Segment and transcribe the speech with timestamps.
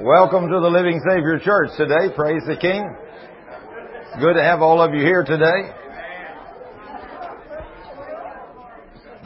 [0.00, 2.14] Welcome to the Living Savior Church today.
[2.14, 2.88] Praise the King.
[4.20, 5.74] Good to have all of you here today.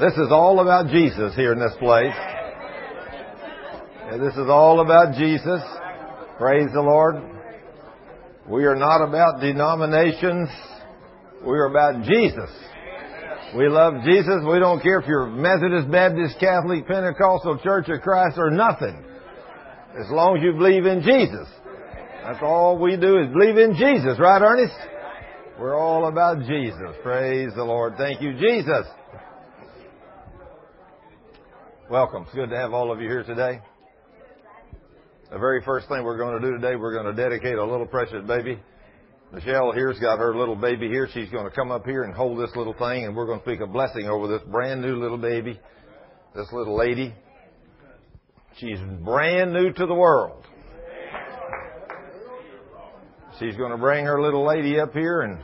[0.01, 2.15] This is all about Jesus here in this place.
[4.19, 5.61] this is all about Jesus.
[6.39, 7.17] Praise the Lord.
[8.49, 10.49] We are not about denominations.
[11.45, 12.49] We are about Jesus.
[13.55, 14.41] We love Jesus.
[14.51, 19.12] We don't care if you're Methodist, Baptist, Catholic, Pentecostal, Church of Christ, or nothing.
[19.99, 21.47] As long as you believe in Jesus.
[22.25, 24.75] That's all we do is believe in Jesus, right, Ernest?
[25.59, 26.97] We're all about Jesus.
[27.03, 27.95] Praise the Lord.
[27.99, 28.87] Thank you, Jesus.
[31.91, 32.23] Welcome.
[32.23, 33.61] It's good to have all of you here today.
[35.31, 37.87] The very first thing we're going to do today, we're going to dedicate a little
[37.87, 38.59] precious baby.
[39.31, 41.09] Michelle here's got her little baby here.
[41.13, 43.45] She's going to come up here and hold this little thing, and we're going to
[43.45, 45.61] speak a blessing over this brand new little baby,
[46.35, 47.15] this little lady.
[48.59, 50.45] She's brand new to the world.
[53.39, 55.39] She's going to bring her little lady up here and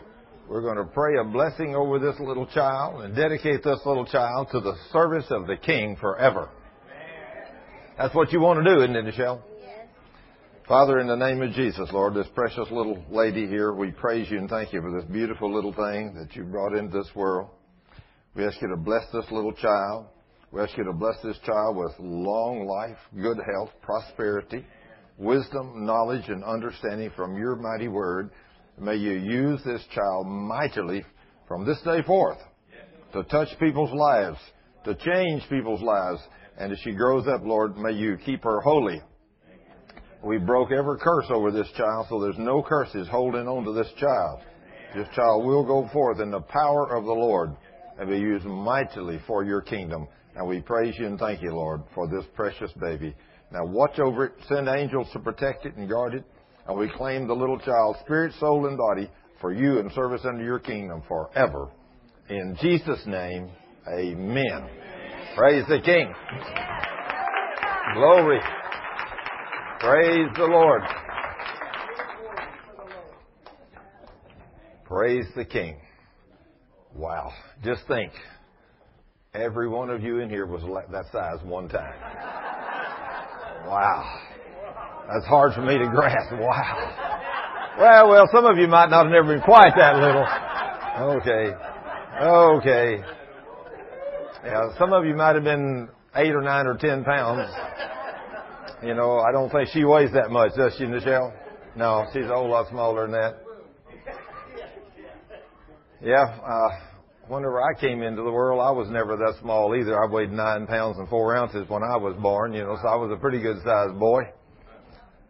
[0.49, 4.49] we're going to pray a blessing over this little child and dedicate this little child
[4.53, 6.51] to the service of the King forever.
[7.99, 9.43] That's what you want to do, isn't it, Michelle?
[10.67, 14.39] Father, in the name of Jesus, Lord, this precious little lady here, we praise you
[14.39, 17.49] and thank you for this beautiful little thing that you brought into this world.
[18.35, 20.07] We ask you to bless this little child.
[20.51, 24.65] We ask you to bless this child with long life, good health, prosperity,
[25.19, 28.31] wisdom, knowledge, and understanding from your mighty word.
[28.79, 31.05] May you use this child mightily
[31.47, 32.39] from this day forth
[33.13, 34.39] to touch people's lives,
[34.85, 36.21] to change people's lives.
[36.59, 39.03] And as she grows up, Lord, may you keep her holy.
[40.25, 43.93] We broke every curse over this child, so there's no curses holding on to this
[43.99, 44.41] child.
[44.97, 47.51] This child will go forth in the power of the Lord
[47.99, 50.09] and be used mightily for your kingdom.
[50.39, 53.13] And we praise you and thank you, Lord, for this precious baby.
[53.51, 56.23] Now watch over it, send angels to protect it and guard it,
[56.69, 60.45] and we claim the little child, spirit, soul, and body, for you and service under
[60.45, 61.71] your kingdom forever.
[62.29, 63.51] In Jesus' name,
[63.93, 64.69] amen.
[65.37, 66.15] Praise the King.
[67.95, 68.39] Glory.
[69.81, 70.83] Praise the Lord.
[74.85, 75.81] Praise the King.
[76.95, 77.33] Wow.
[77.65, 78.13] Just think.
[79.39, 81.95] Every one of you in here was that size one time.
[83.67, 84.21] Wow.
[85.13, 86.33] That's hard for me to grasp.
[86.33, 87.77] Wow.
[87.79, 90.27] Well, well, some of you might not have never been quite that little.
[91.17, 91.55] Okay.
[92.21, 93.05] Okay.
[94.45, 97.49] Yeah, some of you might have been eight or nine or ten pounds.
[98.83, 101.33] You know, I don't think she weighs that much, does she, Michelle?
[101.77, 103.37] No, she's a whole lot smaller than that.
[106.01, 106.69] Yeah, uh,
[107.29, 110.03] whenever I came into the world, I was never that small either.
[110.03, 112.97] I weighed nine pounds and four ounces when I was born, you know, so I
[112.97, 114.23] was a pretty good sized boy.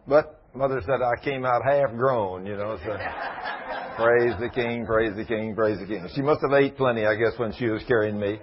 [0.06, 2.96] But mother said I came out half grown, you know, so
[3.96, 6.08] praise the king, praise the king, praise the king.
[6.14, 8.40] She must have ate plenty, I guess, when she was carrying me.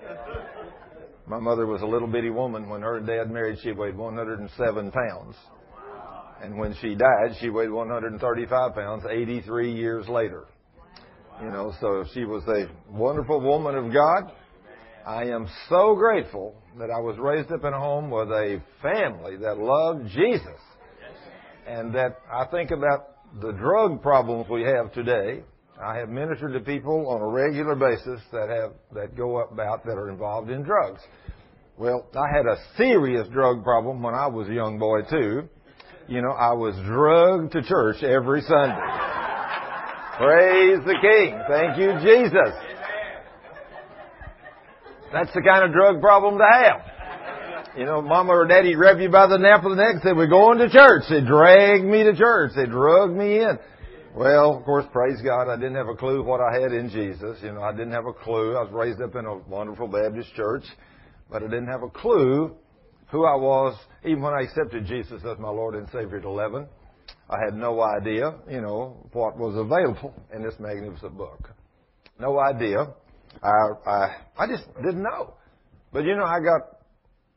[1.28, 2.70] My mother was a little bitty woman.
[2.70, 5.36] When her dad married, she weighed 107 pounds.
[6.44, 10.46] And when she died, she weighed 135 pounds 83 years later.
[11.42, 14.32] You know, so she was a wonderful woman of God.
[15.06, 19.36] I am so grateful that I was raised up in a home with a family
[19.38, 20.60] that loved Jesus.
[21.68, 25.44] And that I think about the drug problems we have today.
[25.84, 29.84] I have ministered to people on a regular basis that have that go up about
[29.86, 31.02] that are involved in drugs.
[31.78, 35.50] Well, I had a serious drug problem when I was a young boy too.
[36.08, 39.25] You know, I was drugged to church every Sunday.
[40.18, 41.42] Praise the King.
[41.50, 42.54] Thank you, Jesus.
[45.12, 47.76] That's the kind of drug problem to have.
[47.78, 50.16] You know, mama or daddy grab you by the nape of the neck and said,
[50.16, 51.04] we're going to church.
[51.10, 52.54] They dragged me to church.
[52.56, 53.60] They drug me in.
[54.16, 57.38] Well, of course, praise God, I didn't have a clue what I had in Jesus.
[57.44, 58.56] You know, I didn't have a clue.
[58.56, 60.64] I was raised up in a wonderful Baptist church,
[61.30, 62.56] but I didn't have a clue
[63.12, 66.68] who I was, even when I accepted Jesus as my Lord and Savior at 11.
[67.30, 71.50] I had no idea, you know, what was available in this magnificent book.
[72.20, 72.88] No idea.
[73.42, 75.34] I, I, I just didn't know.
[75.92, 76.80] But you know, I got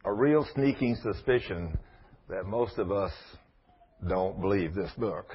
[0.05, 1.79] a real sneaking suspicion
[2.29, 3.13] that most of us
[4.07, 5.27] don't believe this book.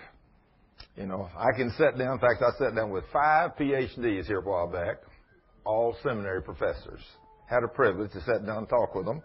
[0.96, 4.40] You know, I can sit down, in fact, I sat down with five PhDs here
[4.40, 4.98] a while back,
[5.66, 7.02] all seminary professors.
[7.50, 9.24] Had a privilege to sit down and talk with them.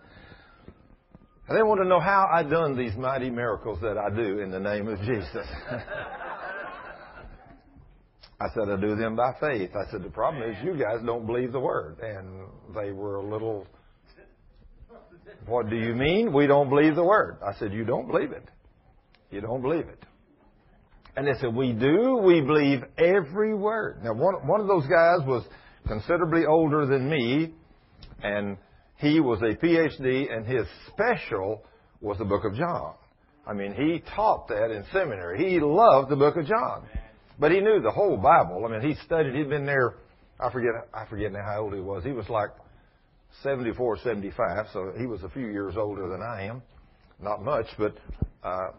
[1.48, 4.50] And they want to know how I done these mighty miracles that I do in
[4.50, 5.46] the name of Jesus.
[8.40, 9.70] I said, I do them by faith.
[9.74, 11.98] I said, the problem is you guys don't believe the word.
[12.00, 13.66] And they were a little,
[15.46, 16.32] what do you mean?
[16.32, 17.38] We don't believe the word.
[17.44, 18.44] I said, you don't believe it.
[19.30, 20.04] You don't believe it.
[21.16, 22.20] And they said, we do.
[22.22, 24.04] We believe every word.
[24.04, 25.44] Now, one, one of those guys was
[25.86, 27.54] considerably older than me,
[28.22, 28.56] and
[28.98, 31.64] he was a PhD, and his special
[32.00, 32.94] was the book of John.
[33.46, 35.50] I mean, he taught that in seminary.
[35.50, 36.86] He loved the book of John.
[37.38, 38.64] But he knew the whole Bible.
[38.66, 39.94] I mean, he studied, he'd been there,
[40.40, 42.04] I forget, I forget now how old he was.
[42.04, 42.50] He was like
[43.42, 46.62] 74, 75, so he was a few years older than I am.
[47.20, 47.96] Not much, but,
[48.42, 48.70] uh,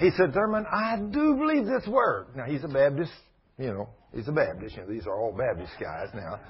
[0.00, 2.26] he said, Thurman, I do believe this word.
[2.36, 3.12] Now, he's a Baptist,
[3.58, 4.76] you know, he's a Baptist.
[4.76, 6.40] You know, these are all Baptist guys now.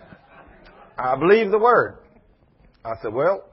[0.98, 1.98] I believe the word.
[2.84, 3.44] I said, well,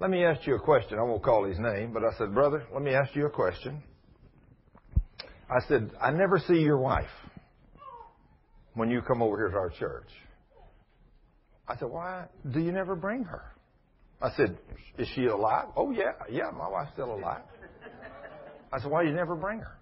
[0.00, 0.98] let me ask you a question.
[0.98, 3.82] I won't call his name, but I said, brother, let me ask you a question.
[5.48, 7.10] I said, I never see your wife
[8.74, 10.08] when you come over here to our church.
[11.66, 13.42] I said, why do you never bring her?
[14.22, 14.58] I said,
[14.98, 15.66] is she alive?
[15.76, 17.42] Oh, yeah, yeah, my wife's still alive.
[18.72, 19.78] I said, why do you never bring her?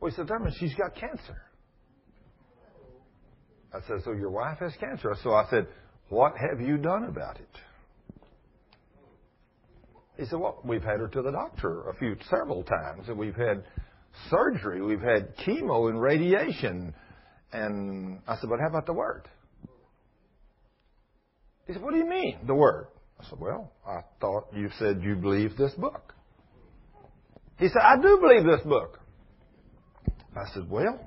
[0.00, 1.40] Well, he said, Thurman, she's got cancer.
[3.72, 5.14] I said, so your wife has cancer.
[5.22, 5.66] So I said,
[6.08, 7.48] what have you done about it?
[10.16, 13.36] He said, well, we've had her to the doctor a few, several times, and we've
[13.36, 13.62] had
[14.30, 16.92] surgery, we've had chemo and radiation.
[17.52, 19.28] And I said, but how about the word?
[21.66, 22.88] He said, what do you mean, the word?
[23.20, 26.14] I said, well, I thought you said you believed this book.
[27.58, 29.00] He said, I do believe this book.
[30.36, 30.98] I said, well,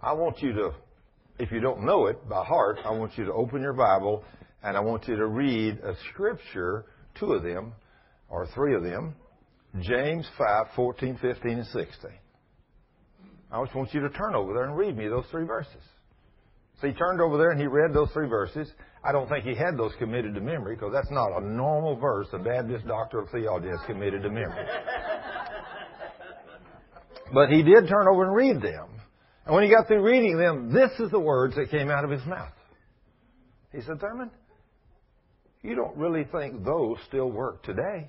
[0.00, 0.70] I want you to,
[1.42, 4.22] if you don't know it by heart, I want you to open your Bible
[4.62, 6.84] and I want you to read a scripture,
[7.18, 7.72] two of them,
[8.30, 9.16] or three of them,
[9.80, 11.86] James 5, 14, 15, and 16.
[13.50, 15.82] I just want you to turn over there and read me those three verses.
[16.80, 18.70] So he turned over there and he read those three verses.
[19.02, 22.28] I don't think he had those committed to memory because that's not a normal verse
[22.32, 24.64] a Baptist doctor of theology has committed to memory.
[27.34, 28.91] But he did turn over and read them.
[29.44, 32.10] And when he got through reading them, this is the words that came out of
[32.10, 32.52] his mouth.
[33.72, 34.30] He said, Thurman,
[35.62, 38.08] you don't really think those still work today.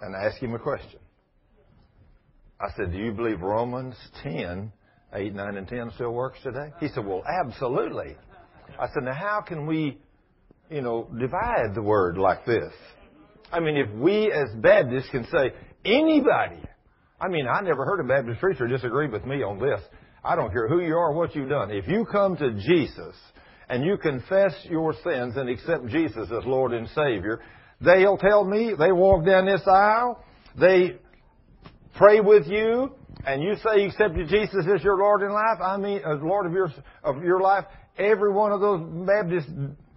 [0.00, 1.00] And I asked him a question.
[2.60, 4.72] I said, Do you believe Romans 10,
[5.12, 6.72] 8, 9, and 10 still works today?
[6.80, 8.16] He said, Well, absolutely.
[8.78, 9.98] I said, Now, how can we,
[10.70, 12.72] you know, divide the word like this?
[13.50, 15.52] I mean, if we as Baptists can say,
[15.84, 16.62] anybody,
[17.20, 19.80] I mean, I never heard a Baptist preacher disagree with me on this.
[20.24, 21.70] I don't care who you are, what you've done.
[21.70, 23.14] If you come to Jesus
[23.68, 27.40] and you confess your sins and accept Jesus as Lord and Savior,
[27.80, 30.22] they'll tell me, they walk down this aisle,
[30.58, 30.96] they
[31.96, 32.92] pray with you,
[33.26, 36.46] and you say you accepted Jesus as your Lord in life, I mean, as Lord
[36.46, 36.72] of your,
[37.02, 37.64] of your life,
[37.96, 39.48] every one of those Baptist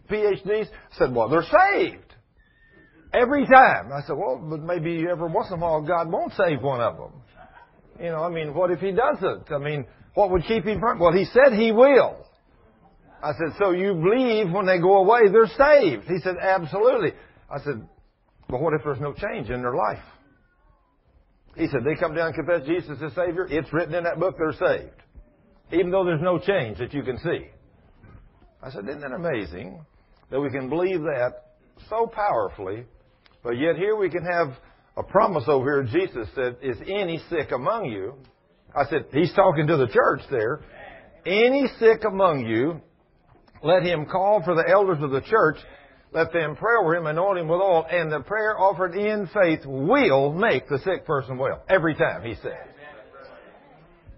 [0.10, 2.11] PhDs said, well, they're saved.
[3.14, 3.92] Every time.
[3.92, 6.98] I said, well, but maybe every once in a while God won't save one of
[6.98, 7.12] them.
[8.00, 9.52] You know, I mean, what if He doesn't?
[9.52, 11.00] I mean, what would keep Him from?
[11.00, 12.26] Well, He said He will.
[13.24, 16.06] I said, so you believe when they go away they're saved?
[16.06, 17.12] He said, absolutely.
[17.50, 17.88] I said,
[18.50, 20.04] but what if there's no change in their life?
[21.56, 23.46] He said, they come down and confess Jesus as Savior.
[23.50, 24.96] It's written in that book they're saved.
[25.72, 27.48] Even though there's no change that you can see.
[28.64, 29.86] I said, isn't that amazing
[30.30, 31.58] that we can believe that
[31.90, 32.86] so powerfully
[33.44, 34.54] but yet here we can have
[34.98, 36.02] a promise over here.
[36.06, 38.16] Jesus said, Is any sick among you?
[38.76, 40.62] I said, He's talking to the church there.
[41.26, 42.82] Any sick among you,
[43.64, 45.58] let him call for the elders of the church.
[46.14, 49.66] Let them pray over him, anoint him with oil, and the prayer offered in faith
[49.66, 51.64] will make the sick person well.
[51.70, 52.58] Every time, he said.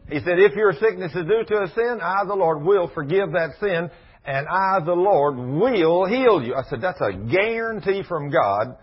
[0.10, 3.32] He said, if your sickness is due to a sin, I, the Lord, will forgive
[3.34, 3.90] that sin,
[4.26, 6.56] and I, the Lord, will heal you.
[6.56, 8.76] I said, that's a guarantee from God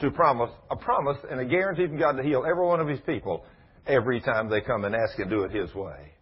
[0.00, 3.00] to promise, a promise and a guarantee from God to heal every one of His
[3.00, 3.44] people
[3.86, 6.12] every time they come and ask and do it His way.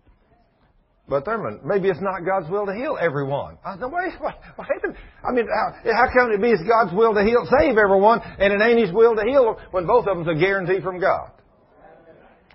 [1.07, 3.59] But Thurman, maybe it's not God's will to heal everyone.
[3.63, 4.97] I said, wait, wait, wait.
[5.23, 8.53] I mean, how, how can it be it's God's will to heal, save everyone, and
[8.53, 11.31] it ain't His will to heal when both of them's a guarantee from God?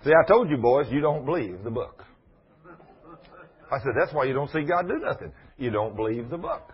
[0.03, 2.03] See, I told you boys, you don't believe the book.
[3.71, 5.31] I said, that's why you don't see God do nothing.
[5.57, 6.73] You don't believe the book.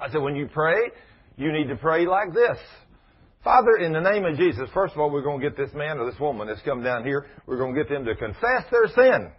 [0.00, 0.90] I said, when you pray,
[1.36, 2.58] you need to pray like this.
[3.48, 5.96] Father, in the name of Jesus, first of all, we're going to get this man
[5.96, 8.88] or this woman that's come down here, we're going to get them to confess their
[8.88, 9.30] sin.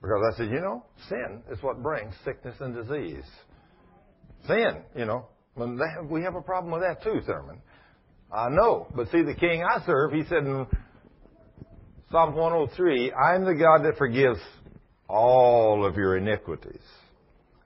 [0.00, 3.24] Because I said, you know, sin is what brings sickness and disease.
[4.46, 5.26] Sin, you know,
[6.08, 7.60] we have a problem with that too, Thurman.
[8.32, 10.64] I know, but see, the king I serve, he said in
[12.12, 14.38] Psalm 103, I'm the God that forgives
[15.08, 16.84] all of your iniquities.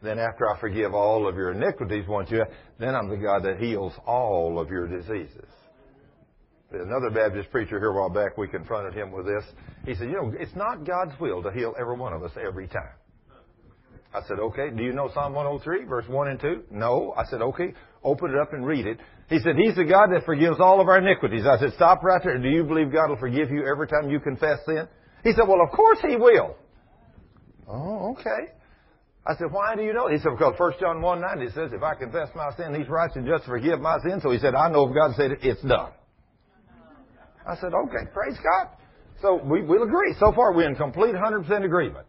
[0.02, 2.44] Then after I forgive all of your iniquities once you,
[2.78, 5.48] then I'm the God that heals all of your diseases.
[6.72, 9.44] Another Baptist preacher here a while back, we confronted him with this.
[9.84, 12.68] He said, you know, it's not God's will to heal every one of us every
[12.68, 12.94] time.
[14.14, 16.62] I said, okay, do you know Psalm 103, verse 1 and 2?
[16.70, 17.14] No.
[17.16, 18.98] I said, okay, open it up and read it.
[19.28, 21.44] He said, He's the God that forgives all of our iniquities.
[21.46, 22.38] I said, stop right there.
[22.38, 24.88] Do you believe God will forgive you every time you confess sin?
[25.22, 26.56] He said, well, of course He will.
[27.68, 28.52] Oh, okay.
[29.26, 30.08] I said, why do you know?
[30.08, 32.88] He said, because 1 John 1 9, it says, if I confess my sin, He's
[32.88, 34.20] righteous and just to forgive my sin.
[34.22, 35.92] So he said, I know if God said it, it's done.
[37.46, 38.68] I said, okay, praise God.
[39.20, 40.14] So we, we'll agree.
[40.18, 42.06] So far, we're in complete 100% agreement.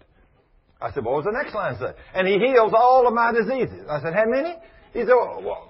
[0.81, 1.91] I said, what was the next line say?
[2.15, 3.85] And He heals all of my diseases.
[3.89, 4.55] I said, how many?
[4.93, 5.69] He said, well,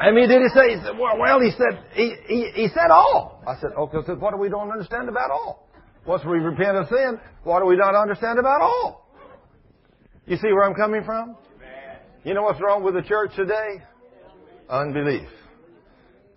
[0.00, 0.76] I mean, did he say?
[0.76, 3.42] He said, well, well, he said he, he, he said all.
[3.46, 3.98] I said, okay.
[4.06, 5.69] so what do we don't understand about all?
[6.10, 9.06] Once we repent of sin, what do we not understand about all?
[10.26, 11.36] You see where I'm coming from?
[12.24, 13.80] You know what's wrong with the church today?
[14.68, 15.28] Unbelief.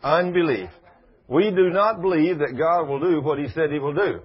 [0.03, 0.69] Unbelief.
[1.27, 4.19] We do not believe that God will do what He said He will do.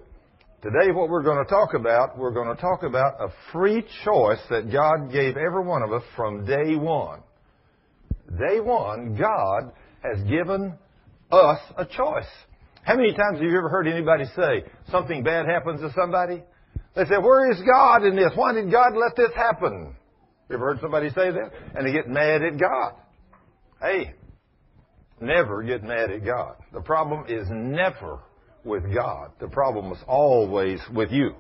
[0.61, 4.40] Today, what we're going to talk about, we're going to talk about a free choice
[4.50, 7.21] that God gave every one of us from day one.
[8.38, 10.75] Day one, God has given
[11.33, 12.28] us a choice.
[12.82, 16.42] How many times have you ever heard anybody say something bad happens to somebody?
[16.94, 18.32] They say, Where is God in this?
[18.35, 19.94] Why did God let this happen?
[20.49, 21.50] You ever heard somebody say that?
[21.75, 22.94] And they get mad at God.
[23.80, 24.14] Hey,
[25.20, 26.56] never get mad at God.
[26.73, 28.20] The problem is never
[28.64, 29.32] with God.
[29.40, 31.35] The problem is always with you.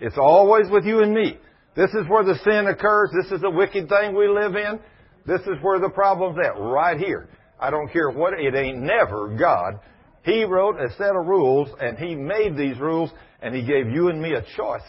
[0.00, 1.38] It's always with you and me.
[1.76, 3.10] This is where the sin occurs.
[3.22, 4.80] This is the wicked thing we live in.
[5.26, 7.28] This is where the problem's at, right here.
[7.64, 9.80] I don't care what, it ain't never God.
[10.22, 14.08] He wrote a set of rules and He made these rules and He gave you
[14.08, 14.82] and me a choice.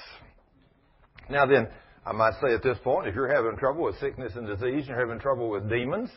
[1.29, 1.69] Now then,
[2.05, 4.99] I might say at this point, if you're having trouble with sickness and disease, you're
[4.99, 6.09] having trouble with demons,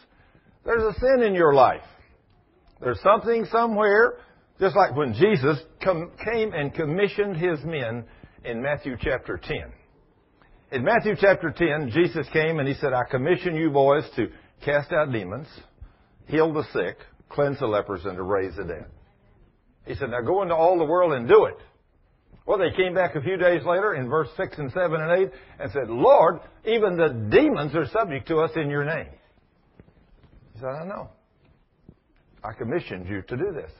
[0.65, 1.85] there's a sin in your life.
[2.81, 4.15] There's something somewhere
[4.59, 8.05] just like when Jesus come, came and commissioned his men
[8.45, 9.57] in Matthew chapter 10.
[10.73, 14.27] In Matthew chapter 10, Jesus came and he said, I commission you boys to
[14.65, 15.47] cast out demons,
[16.29, 18.87] heal the sick, cleanse the lepers, and to raise the dead.
[19.87, 21.57] He said, now go into all the world and do it.
[22.47, 25.31] Well, they came back a few days later in verse 6 and 7 and 8
[25.61, 29.09] and said, Lord, even the demons are subject to us in your name.
[30.55, 31.11] He said, I know.
[32.43, 33.71] I commissioned you to do this.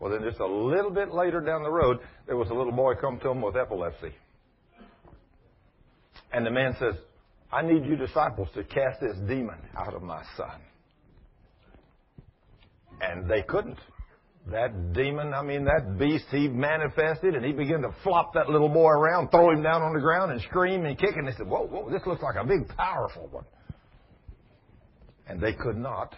[0.00, 2.94] Well, then just a little bit later down the road, there was a little boy
[2.94, 4.12] come to him with epilepsy.
[6.32, 6.94] And the man says,
[7.52, 10.60] I need you disciples to cast this demon out of my son.
[13.00, 13.78] And they couldn't.
[14.50, 18.68] That demon, I mean, that beast, he manifested and he began to flop that little
[18.68, 21.16] boy around, throw him down on the ground and scream and kick.
[21.16, 23.44] And they said, whoa, whoa, this looks like a big, powerful one.
[25.26, 26.14] And they could not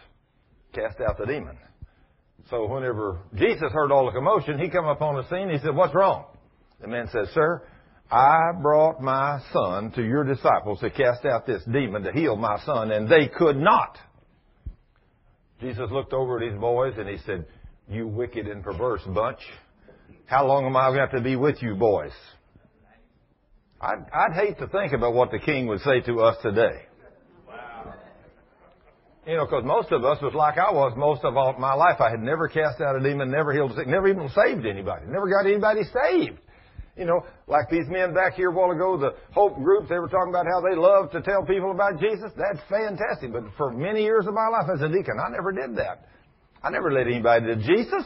[0.74, 1.56] cast out the demon.
[2.50, 5.50] So whenever Jesus heard all the commotion, he come upon the scene.
[5.50, 6.26] He said, "What's wrong?"
[6.80, 7.62] The man said, "Sir,
[8.10, 12.58] I brought my son to your disciples to cast out this demon to heal my
[12.60, 13.98] son, and they could not."
[15.60, 17.46] Jesus looked over at his boys and he said,
[17.88, 19.40] "You wicked and perverse bunch,
[20.26, 22.12] how long am I going to have to be with you boys?"
[23.80, 26.82] I'd, I'd hate to think about what the king would say to us today.
[29.26, 32.00] You know, because most of us was like I was most of all my life.
[32.00, 35.28] I had never cast out a demon, never healed sick, never even saved anybody, never
[35.28, 36.38] got anybody saved.
[36.98, 40.08] You know, like these men back here a while ago, the Hope groups, they were
[40.08, 42.32] talking about how they love to tell people about Jesus.
[42.36, 43.32] That's fantastic.
[43.32, 46.08] But for many years of my life as a deacon, I never did that.
[46.62, 48.04] I never led anybody to Jesus.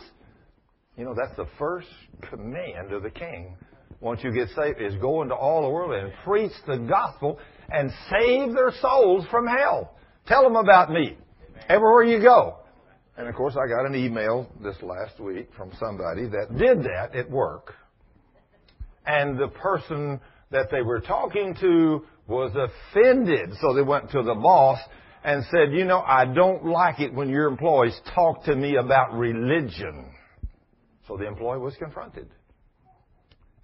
[0.98, 1.88] You know, that's the first
[2.28, 3.56] command of the king
[4.00, 7.38] once you get saved is go into all the world and preach the gospel
[7.70, 9.96] and save their souls from hell.
[10.26, 11.16] Tell them about me.
[11.68, 12.58] Everywhere you go.
[13.16, 17.14] And of course, I got an email this last week from somebody that did that
[17.14, 17.74] at work.
[19.06, 23.50] And the person that they were talking to was offended.
[23.60, 24.78] So they went to the boss
[25.24, 29.12] and said, you know, I don't like it when your employees talk to me about
[29.14, 30.12] religion.
[31.08, 32.28] So the employee was confronted.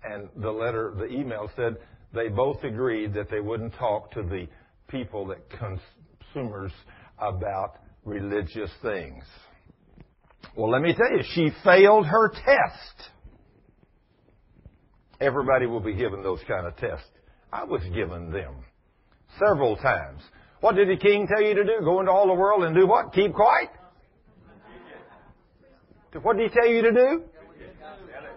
[0.03, 1.77] And the letter, the email said
[2.15, 4.47] they both agreed that they wouldn't talk to the
[4.89, 6.73] people that consumers
[7.19, 9.25] about religious things.
[10.57, 13.11] Well, let me tell you, she failed her test.
[15.21, 17.07] Everybody will be given those kind of tests.
[17.53, 18.55] I was given them
[19.39, 20.23] several times.
[20.61, 21.81] What did the king tell you to do?
[21.85, 23.13] Go into all the world and do what?
[23.13, 23.71] Keep quiet?
[26.23, 27.23] What did he tell you to do?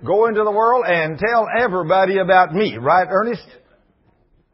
[0.05, 3.47] Go into the world and tell everybody about me, right, Ernest?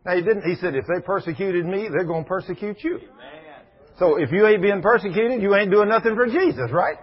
[0.06, 0.44] Now he didn't.
[0.44, 3.00] He said, if they persecuted me, they're going to persecute you.
[4.00, 6.98] So if you ain't being persecuted, you ain't doing nothing for Jesus, right?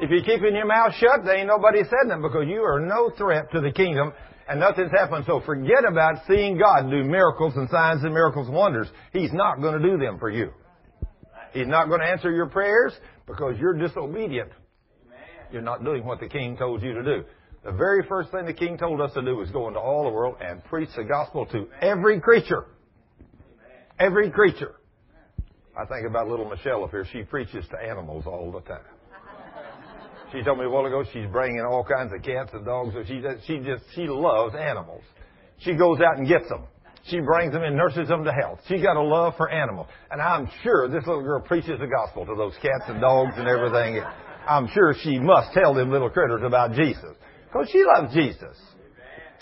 [0.00, 3.10] If you're keeping your mouth shut, there ain't nobody said nothing because you are no
[3.10, 4.12] threat to the kingdom
[4.48, 5.24] and nothing's happened.
[5.26, 8.88] So forget about seeing God do miracles and signs and miracles and wonders.
[9.12, 10.52] He's not going to do them for you.
[11.52, 12.92] He's not going to answer your prayers
[13.26, 14.50] because you're disobedient.
[15.52, 17.24] You're not doing what the king told you to do.
[17.64, 20.10] The very first thing the king told us to do was go into all the
[20.10, 22.64] world and preach the gospel to every creature.
[23.98, 24.76] Every creature.
[25.78, 27.06] I think about little Michelle up here.
[27.12, 28.80] She preaches to animals all the time.
[30.32, 32.94] She told me a while ago she's bringing all kinds of cats and dogs.
[32.94, 35.02] So She she just she loves animals.
[35.58, 36.64] She goes out and gets them.
[37.04, 38.60] She brings them and nurses them to health.
[38.68, 39.88] She got a love for animals.
[40.10, 43.48] And I'm sure this little girl preaches the gospel to those cats and dogs and
[43.48, 44.02] everything.
[44.46, 47.16] I'm sure she must tell them little critters about Jesus.
[47.46, 48.56] Because she loves Jesus.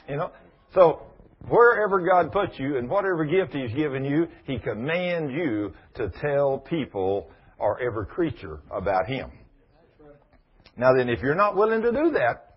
[0.09, 0.31] You know?
[0.75, 1.03] So,
[1.49, 6.59] wherever God puts you and whatever gift He's given you, He commands you to tell
[6.59, 9.31] people or every creature about Him.
[10.79, 12.57] Now then, if you're not willing to do that,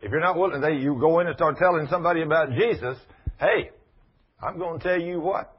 [0.00, 2.96] if you're not willing, they, you go in and start telling somebody about Jesus,
[3.38, 3.70] hey,
[4.42, 5.56] I'm going to tell you what.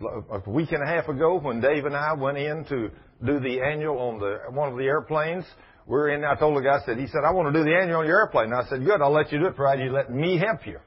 [0.00, 2.90] A week and a half ago, when Dave and I went in to
[3.24, 5.44] do the annual on the one of the airplanes,
[5.86, 6.24] we're in.
[6.24, 8.06] I told the guy, I said, he said, I want to do the annual on
[8.06, 8.46] your airplane.
[8.46, 10.78] And I said, good, I'll let you do it, provided you let me help you.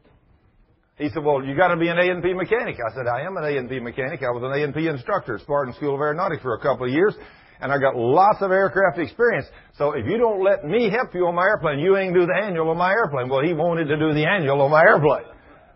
[0.98, 2.76] He said, well, you got to be an A&P mechanic.
[2.82, 4.24] I said, I am an A&P mechanic.
[4.24, 7.14] I was an A&P instructor at Spartan School of Aeronautics for a couple of years
[7.60, 9.48] and I got lots of aircraft experience.
[9.78, 12.36] So if you don't let me help you on my airplane, you ain't do the
[12.36, 13.30] annual on my airplane.
[13.30, 15.26] Well, he wanted to do the annual on my airplane.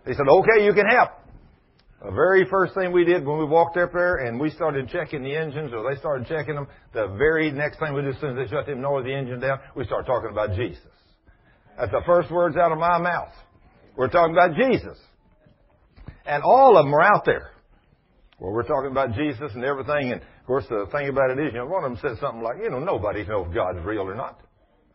[0.06, 1.12] He said, okay, you can help.
[2.04, 5.22] The very first thing we did when we walked up there and we started checking
[5.22, 8.38] the engines or they started checking them, the very next thing we did as soon
[8.38, 10.82] as they shut them noise the engine down, we started talking about Jesus.
[11.78, 13.34] That's the first words out of my mouth.
[13.96, 14.98] We're talking about Jesus.
[16.26, 17.52] And all of them are out there.
[18.42, 21.54] Well, we're talking about Jesus and everything, and of course, the thing about it is,
[21.54, 24.02] you know, one of them said something like, you know, nobody knows if God's real
[24.02, 24.42] or not.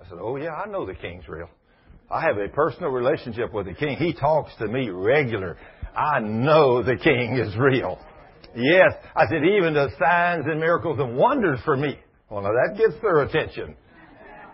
[0.01, 1.49] I said, oh yeah, I know the King's real.
[2.11, 3.99] I have a personal relationship with the King.
[3.99, 5.57] He talks to me regular.
[5.95, 8.01] I know the King is real.
[8.57, 12.01] Yes, I said, even the signs and miracles and wonders for me.
[12.29, 13.77] Well, now that gets their attention.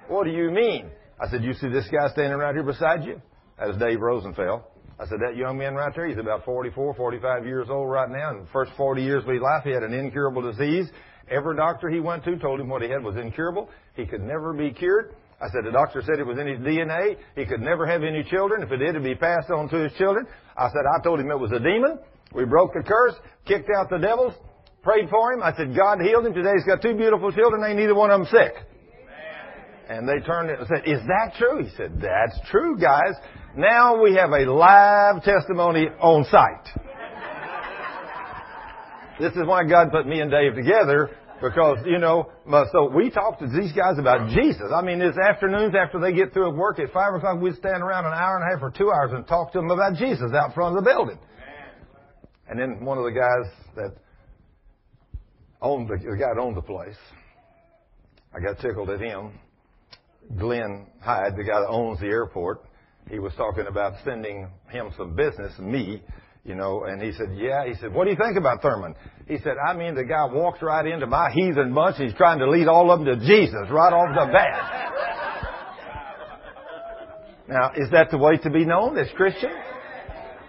[0.09, 0.91] What do you mean?
[1.19, 3.23] I said, you see this guy standing right here beside you?
[3.59, 4.65] That is Dave Rosenfeld.
[5.01, 8.31] I said, that young man right there, he's about 44, 45 years old right now.
[8.31, 10.89] In the first 40 years of his life, he had an incurable disease.
[11.31, 13.71] Every doctor he went to told him what he had was incurable.
[13.95, 15.15] He could never be cured.
[15.41, 17.17] I said, the doctor said it was in his DNA.
[17.35, 18.63] He could never have any children.
[18.63, 20.27] If it did, it'd be passed on to his children.
[20.57, 21.99] I said, I told him it was a demon.
[22.33, 24.35] We broke the curse, kicked out the devils,
[24.83, 25.43] prayed for him.
[25.43, 26.33] I said, God healed him.
[26.33, 27.65] Today he's got two beautiful children.
[27.65, 28.55] Ain't neither one of them sick.
[29.89, 31.65] And they turned and said, is that true?
[31.65, 33.15] He said, that's true, guys.
[33.57, 36.69] Now we have a live testimony on site.
[39.21, 41.11] This is why God put me and Dave together
[41.43, 42.31] because, you know,
[42.73, 44.73] so we talked to these guys about Jesus.
[44.75, 48.07] I mean, it's afternoons after they get through work at 5 o'clock, we'd stand around
[48.07, 50.55] an hour and a half or two hours and talk to them about Jesus out
[50.55, 51.19] front of the building.
[52.49, 53.97] And then one of the guys that
[55.61, 56.97] owned the, the guy that owned the place,
[58.35, 59.39] I got tickled at him.
[60.39, 62.63] Glenn Hyde, the guy that owns the airport,
[63.13, 66.03] he was talking about sending him some business, me,
[66.45, 68.95] you know, and he said, yeah, he said, what do you think about Thurman?
[69.29, 71.99] He said, I mean, the guy walks right into my heathen bunch.
[71.99, 74.93] He's trying to lead all of them to Jesus right off the bat.
[77.49, 79.53] now, is that the way to be known as Christians?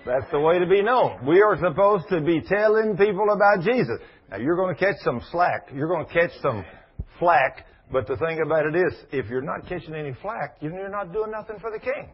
[0.06, 1.26] That's the way to be known.
[1.28, 4.00] We are supposed to be telling people about Jesus.
[4.32, 5.68] Now, you're going to catch some slack.
[5.76, 6.64] You're going to catch some
[7.20, 7.66] flack.
[7.92, 11.32] But the thing about it is, if you're not catching any flack, you're not doing
[11.32, 12.10] nothing for the king.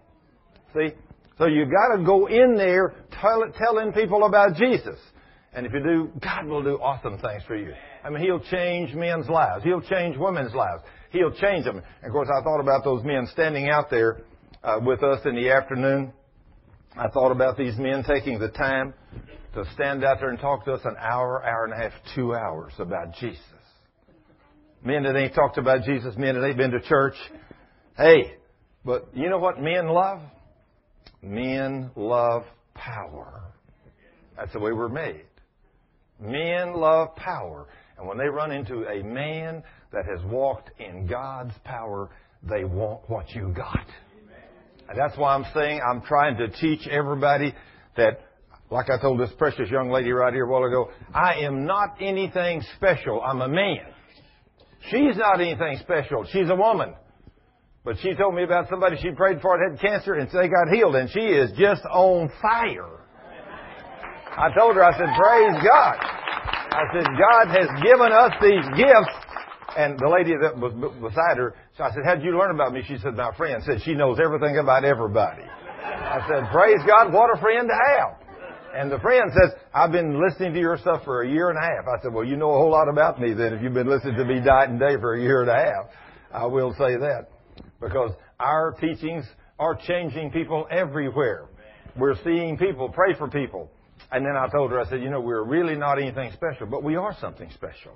[0.74, 0.90] See?
[1.38, 5.00] So you've gotta go in there tell, telling people about Jesus.
[5.54, 7.74] And if you do, God will do awesome things for you.
[8.04, 9.64] I mean, He'll change men's lives.
[9.64, 10.84] He'll change women's lives.
[11.12, 11.78] He'll change them.
[11.78, 14.22] And of course, I thought about those men standing out there
[14.64, 16.14] uh, with us in the afternoon.
[16.96, 18.94] I thought about these men taking the time
[19.56, 22.36] to stand out there and talk to us an hour, hour and a half, two
[22.36, 23.40] hours about Jesus.
[24.84, 27.16] Men that ain't talked about Jesus, men that ain't been to church.
[27.98, 28.36] Hey,
[28.86, 30.22] but you know what men love?
[31.22, 33.44] Men love power.
[34.38, 35.26] That's the way we're made.
[36.20, 37.68] Men love power.
[37.98, 42.10] And when they run into a man that has walked in God's power,
[42.44, 43.86] they want what you got.
[44.88, 47.54] And that's why I'm saying I'm trying to teach everybody
[47.98, 48.22] that,
[48.72, 51.98] like I told this precious young lady right here a while ago, I am not
[52.02, 53.22] anything special.
[53.22, 53.86] I'm a man.
[54.90, 56.26] She's not anything special.
[56.32, 56.96] She's a woman.
[57.84, 60.68] But she told me about somebody she prayed for that had cancer and they got
[60.72, 63.00] healed and she is just on fire.
[64.38, 65.98] I told her, I said, praise God.
[66.00, 69.16] I said, God has given us these gifts.
[69.78, 72.74] And the lady that was beside her, so I said, how did you learn about
[72.74, 72.82] me?
[72.88, 75.44] She said, my friend said she knows everything about everybody.
[75.44, 78.20] I said, praise God, what a friend to have.
[78.76, 81.62] And the friend says, I've been listening to your stuff for a year and a
[81.62, 81.88] half.
[81.88, 84.16] I said, well, you know a whole lot about me then if you've been listening
[84.16, 85.86] to me night and day for a year and a half.
[86.32, 87.28] I will say that.
[87.80, 89.26] Because our teachings
[89.58, 91.46] are changing people everywhere.
[91.98, 93.70] We're seeing people, pray for people.
[94.12, 96.84] And then I told her, I said, you know, we're really not anything special, but
[96.84, 97.94] we are something special.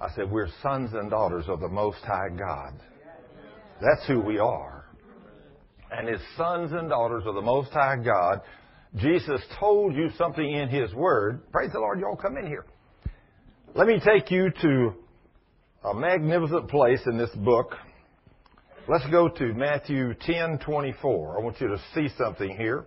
[0.00, 2.74] I said, we're sons and daughters of the Most High God.
[3.80, 4.84] That's who we are.
[5.90, 8.40] And as sons and daughters of the Most High God,
[8.96, 11.50] Jesus told you something in His Word.
[11.52, 12.66] Praise the Lord, y'all come in here.
[13.74, 14.94] Let me take you to
[15.84, 17.74] a magnificent place in this book.
[18.86, 21.38] Let's go to Matthew 10:24.
[21.38, 22.84] I want you to see something here.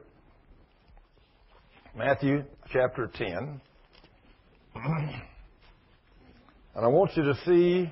[1.96, 3.60] Matthew chapter 10.
[6.76, 7.92] And I want you to see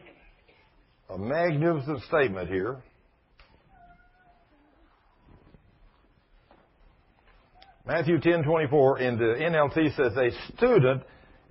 [1.10, 2.84] a magnificent statement here.
[7.88, 11.02] Matthew 10:24 in the NLT says a student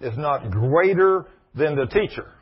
[0.00, 2.33] is not greater than the teacher.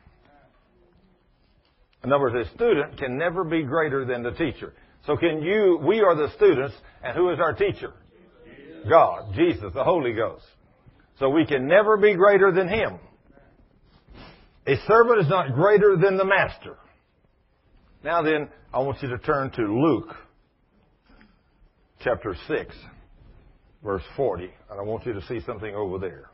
[2.04, 4.72] In other words, a student can never be greater than the teacher.
[5.06, 7.92] So can you, we are the students, and who is our teacher?
[8.88, 10.44] God, Jesus, the Holy Ghost.
[11.18, 12.98] So we can never be greater than Him.
[14.66, 16.76] A servant is not greater than the master.
[18.04, 20.14] Now then, I want you to turn to Luke
[22.00, 22.74] chapter 6,
[23.84, 24.44] verse 40.
[24.70, 26.30] And I want you to see something over there.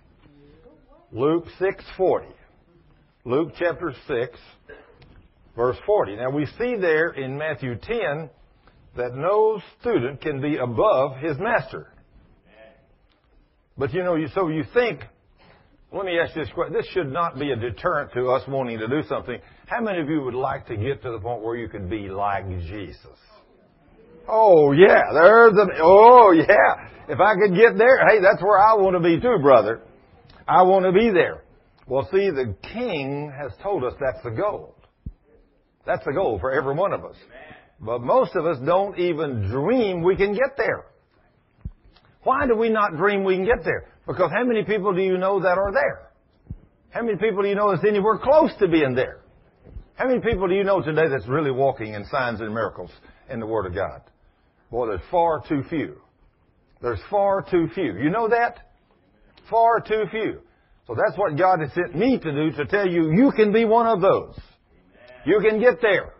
[1.10, 2.26] Luke 6:40.
[3.24, 4.38] Luke chapter 6,
[5.58, 6.16] verse 40.
[6.16, 8.30] Now we see there in Matthew 10
[8.96, 11.92] that no student can be above his master.
[13.76, 15.00] But you know, so you think,
[15.92, 16.74] let me ask you this question.
[16.74, 19.38] This should not be a deterrent to us wanting to do something.
[19.66, 22.08] How many of you would like to get to the point where you could be
[22.08, 23.18] like Jesus?
[24.28, 26.88] Oh yeah, there's an, oh yeah.
[27.08, 29.80] If I could get there, hey, that's where I want to be too, brother.
[30.46, 31.42] I want to be there.
[31.86, 34.74] Well, see, the King has told us that's the goal.
[35.88, 37.16] That's the goal for every one of us.
[37.80, 40.84] But most of us don't even dream we can get there.
[42.24, 43.88] Why do we not dream we can get there?
[44.06, 46.10] Because how many people do you know that are there?
[46.90, 49.20] How many people do you know that's anywhere close to being there?
[49.94, 52.90] How many people do you know today that's really walking in signs and miracles
[53.30, 54.02] in the Word of God?
[54.70, 55.96] Boy, there's far too few.
[56.82, 57.96] There's far too few.
[57.96, 58.74] You know that?
[59.48, 60.40] Far too few.
[60.86, 63.64] So that's what God has sent me to do to tell you you can be
[63.64, 64.38] one of those.
[65.28, 66.14] You can get there.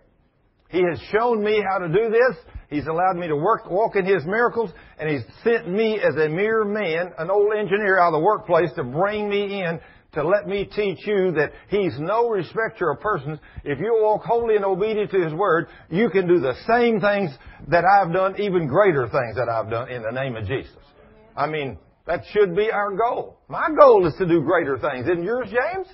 [0.68, 2.37] He has shown me how to do this.
[2.68, 6.29] He's allowed me to work, walk in His miracles, and He's sent me as a
[6.29, 9.81] mere man, an old engineer out of the workplace to bring me in
[10.12, 13.38] to let me teach you that He's no respecter of persons.
[13.64, 17.31] If you walk holy and obedient to His Word, you can do the same things
[17.68, 20.77] that I've done, even greater things that I've done in the name of Jesus.
[21.35, 23.38] I mean, that should be our goal.
[23.49, 25.07] My goal is to do greater things.
[25.07, 25.87] Isn't yours, James?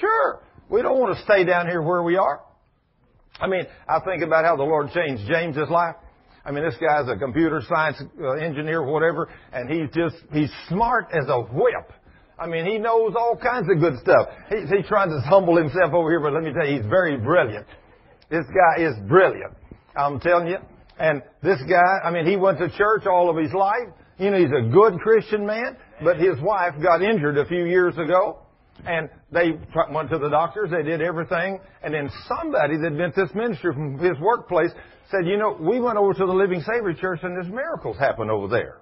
[0.00, 0.42] Sure.
[0.68, 2.42] We don't want to stay down here where we are.
[3.40, 5.94] I mean, I think about how the Lord changed James's life.
[6.44, 11.08] I mean, this guy's a computer science uh, engineer, whatever, and he's just, he's smart
[11.12, 11.92] as a whip.
[12.38, 14.28] I mean, he knows all kinds of good stuff.
[14.48, 17.16] He's, he's trying to humble himself over here, but let me tell you, he's very
[17.16, 17.66] brilliant.
[18.30, 19.54] This guy is brilliant.
[19.96, 20.58] I'm telling you.
[20.98, 23.88] And this guy, I mean, he went to church all of his life.
[24.18, 27.94] You know, he's a good Christian man, but his wife got injured a few years
[27.96, 28.38] ago.
[28.84, 29.52] And they
[29.90, 33.98] went to the doctors, they did everything, and then somebody that been this ministry from
[33.98, 34.70] his workplace
[35.10, 38.30] said, you know, we went over to the Living Savior Church and there's miracles happen
[38.30, 38.80] over there.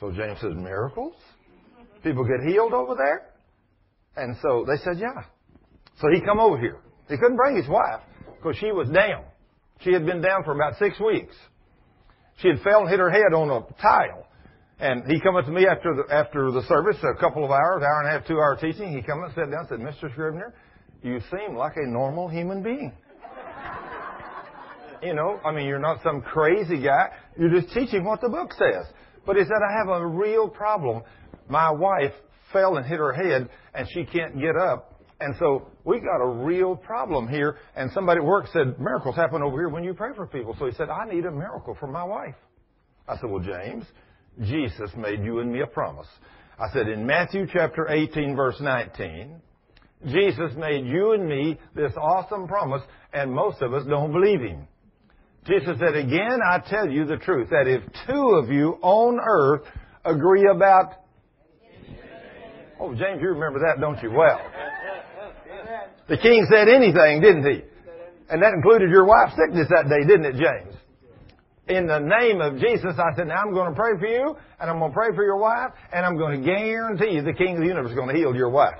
[0.00, 1.14] So James says, miracles?
[2.02, 3.30] People get healed over there?
[4.16, 5.24] And so they said, yeah.
[6.00, 6.78] So he come over here.
[7.08, 8.00] He couldn't bring his wife
[8.36, 9.24] because she was down.
[9.80, 11.34] She had been down for about six weeks.
[12.40, 14.25] She had fell and hit her head on a tile.
[14.78, 17.82] And he come up to me after the, after the service, a couple of hours,
[17.82, 18.92] hour and a half, two hour teaching.
[18.92, 20.14] He come and sat down said, Mr.
[20.14, 20.52] Scrivner,
[21.02, 22.92] you seem like a normal human being.
[25.02, 27.08] you know, I mean, you're not some crazy guy.
[27.38, 28.84] You're just teaching what the book says.
[29.24, 31.02] But he said, I have a real problem.
[31.48, 32.12] My wife
[32.52, 35.00] fell and hit her head and she can't get up.
[35.20, 37.56] And so we got a real problem here.
[37.74, 40.54] And somebody at work said, miracles happen over here when you pray for people.
[40.58, 42.34] So he said, I need a miracle for my wife.
[43.08, 43.86] I said, well, James,
[44.42, 46.08] Jesus made you and me a promise.
[46.58, 49.40] I said in Matthew chapter 18 verse 19,
[50.06, 54.68] Jesus made you and me this awesome promise and most of us don't believe him.
[55.46, 59.62] Jesus said, again, I tell you the truth, that if two of you on earth
[60.04, 60.92] agree about
[62.78, 64.10] Oh, James, you remember that, don't you?
[64.10, 64.38] Well,
[66.08, 67.62] the king said anything, didn't he?
[68.28, 70.76] And that included your wife's sickness that day, didn't it, James?
[71.68, 74.70] In the name of Jesus, I said, now I'm going to pray for you, and
[74.70, 77.56] I'm going to pray for your wife, and I'm going to guarantee you the King
[77.56, 78.78] of the universe is going to heal your wife.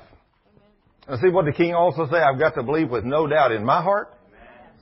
[1.09, 2.18] And see what the King also say?
[2.18, 4.14] I've got to believe with no doubt in my heart.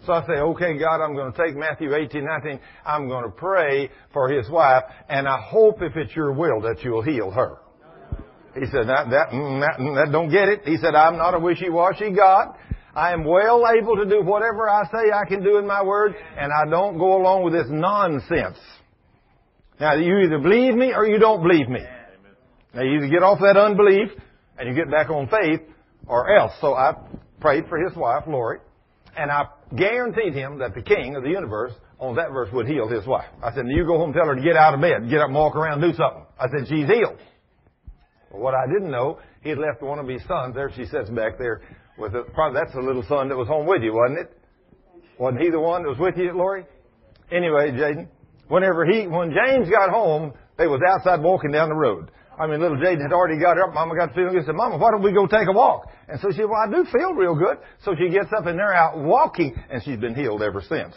[0.04, 2.60] So I say, okay, God, I'm going to take Matthew 18, 19.
[2.84, 6.82] I'm going to pray for his wife, and I hope if it's your will that
[6.84, 7.56] you'll heal her.
[8.54, 10.60] He said, that, that, mm, that, mm, that don't get it.
[10.66, 12.54] He said, I'm not a wishy-washy God.
[12.94, 16.14] I am well able to do whatever I say I can do in my word,
[16.38, 18.58] and I don't go along with this nonsense.
[19.80, 21.80] Now, you either believe me or you don't believe me.
[22.72, 24.10] Now, you either get off that unbelief
[24.56, 25.60] and you get back on faith,
[26.06, 26.52] or else.
[26.60, 26.94] So I
[27.40, 28.60] prayed for his wife, Lori,
[29.16, 32.86] and I guaranteed him that the king of the universe on that verse would heal
[32.86, 33.28] his wife.
[33.42, 35.26] I said, you go home and tell her to get out of bed, get up
[35.26, 36.24] and walk around, do something.
[36.38, 37.18] I said, she's healed.
[38.30, 40.54] But what I didn't know, he had left one of his sons.
[40.54, 41.62] There she sits back there
[41.96, 44.38] Probably that's the little son that was home with you, wasn't it?
[45.18, 46.66] Wasn't he the one that was with you, Lori?
[47.30, 48.08] Anyway, Jaden,
[48.48, 52.10] whenever he, when James got home, they was outside walking down the road.
[52.38, 53.72] I mean, little Jaden had already got up.
[53.74, 54.44] Mama got feeling good.
[54.44, 55.88] Said, Mama, why don't we go take a walk?
[56.08, 57.58] And so she said, well, I do feel real good.
[57.84, 60.94] So she gets up and they're out walking and she's been healed ever since.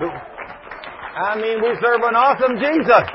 [0.00, 3.08] I mean, we serve an awesome Jesus.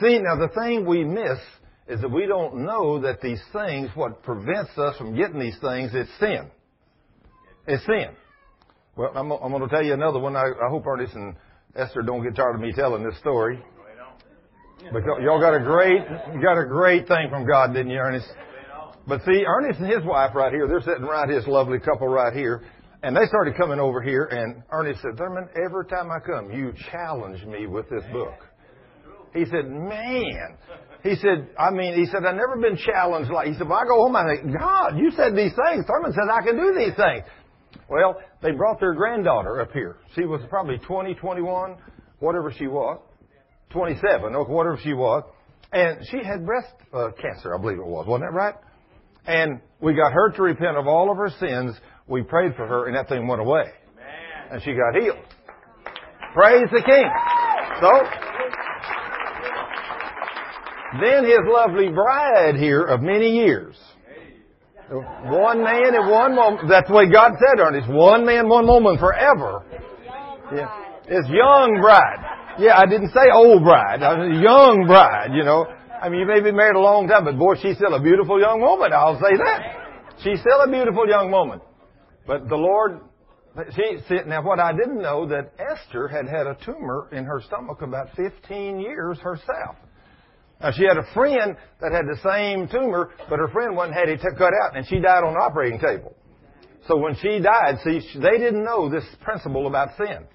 [0.00, 1.38] See, now the thing we miss
[1.88, 5.92] is that we don't know that these things, what prevents us from getting these things,
[5.94, 6.50] is sin.
[7.66, 8.10] It's sin.
[8.96, 10.36] Well, I'm, I'm going to tell you another one.
[10.36, 11.34] I, I hope Ernest and
[11.74, 13.62] Esther don't get tired of me telling this story.
[14.92, 16.02] But y'all got a great,
[16.42, 18.26] got a great thing from God, didn't you, Ernest?
[19.06, 22.08] But see, Ernest and his wife right here, they're sitting right here, this lovely couple
[22.08, 22.64] right here.
[23.04, 26.72] And they started coming over here, and Ernest said, Thurman, every time I come, you
[26.90, 28.34] challenge me with this book.
[29.34, 30.56] He said, man.
[31.02, 33.84] He said, I mean, he said, I've never been challenged like, he said, when I
[33.84, 35.84] go home, I think, God, you said these things.
[35.86, 37.24] Thurman says I can do these things.
[37.88, 39.96] Well, they brought their granddaughter up here.
[40.14, 41.76] She was probably 20, 21,
[42.20, 43.00] whatever she was.
[43.70, 45.24] 27, or whatever she was.
[45.72, 48.06] And she had breast uh, cancer, I believe it was.
[48.06, 48.54] Wasn't that right?
[49.26, 51.76] And we got her to repent of all of her sins.
[52.06, 53.64] We prayed for her, and that thing went away.
[54.50, 55.24] And she got healed.
[56.34, 57.08] Praise the King.
[57.80, 58.31] So,
[61.00, 63.76] then his lovely bride here of many years.
[64.90, 66.68] One man in one moment.
[66.68, 67.62] That's the way God said, it.
[67.62, 67.88] Ernest.
[67.88, 69.64] One man, one woman forever.
[70.54, 70.68] Yeah.
[71.06, 72.20] It's young bride.
[72.58, 74.02] Yeah, I didn't say old bride.
[74.02, 75.66] I was young bride, you know.
[76.02, 78.38] I mean, you may be married a long time, but boy, she's still a beautiful
[78.40, 78.92] young woman.
[78.92, 79.60] I'll say that.
[80.22, 81.60] She's still a beautiful young woman.
[82.26, 83.00] But the Lord,
[83.74, 87.82] see, now what I didn't know that Esther had had a tumor in her stomach
[87.82, 89.76] about 15 years herself.
[90.62, 94.08] Now, she had a friend that had the same tumor, but her friend wasn't had
[94.08, 96.14] it cut out, and she died on the operating table.
[96.86, 100.26] So when she died, see, they didn't know this principle about sin.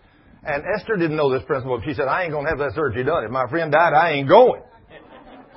[0.44, 1.82] And Esther didn't know this principle.
[1.86, 3.24] She said, I ain't going to have that surgery done.
[3.24, 4.62] If my friend died, I ain't going.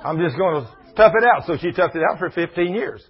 [0.03, 1.45] I'm just going to tough it out.
[1.47, 3.03] So she toughed it out for 15 years.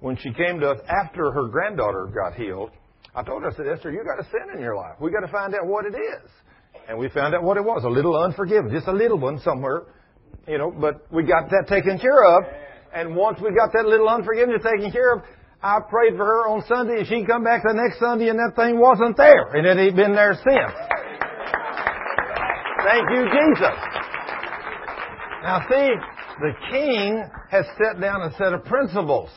[0.00, 2.70] When she came to us after her granddaughter got healed,
[3.14, 4.94] I told her, I said, Esther, you got a sin in your life.
[5.00, 6.30] We got to find out what it is.
[6.88, 7.82] And we found out what it was.
[7.84, 8.72] A little unforgiveness.
[8.72, 9.86] Just a little one somewhere
[10.48, 12.44] you know, but we got that taken care of.
[12.94, 15.22] And once we got that little unforgiveness taken care of,
[15.62, 18.56] I prayed for her on Sunday and she come back the next Sunday and that
[18.56, 19.52] thing wasn't there.
[19.54, 20.74] And it ain't been there since.
[22.84, 23.76] Thank you, Jesus.
[25.42, 25.88] Now see,
[26.40, 29.30] the king has set down a set of principles.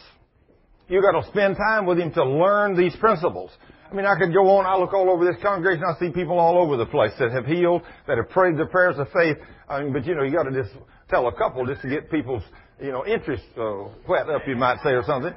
[0.87, 3.51] You gotta spend time with him to learn these principles.
[3.91, 4.65] I mean, I could go on.
[4.65, 5.83] I look all over this congregation.
[5.83, 8.95] I see people all over the place that have healed, that have prayed the prayers
[8.97, 9.35] of faith.
[9.67, 10.73] I mean, but you know, you got to just
[11.11, 12.41] tell a couple just to get people's,
[12.81, 15.33] you know, interest uh, whet up, you might say, or something.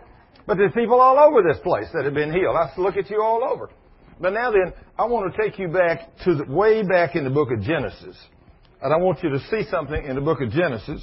[0.47, 2.57] But there's people all over this place that have been healed.
[2.57, 3.71] I look at you all over.
[4.21, 7.31] But now then, I want to take you back to the, way back in the
[7.31, 8.17] book of Genesis.
[8.81, 11.03] And I want you to see something in the book of Genesis.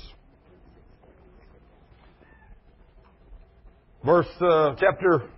[4.04, 5.30] Verse, uh, chapter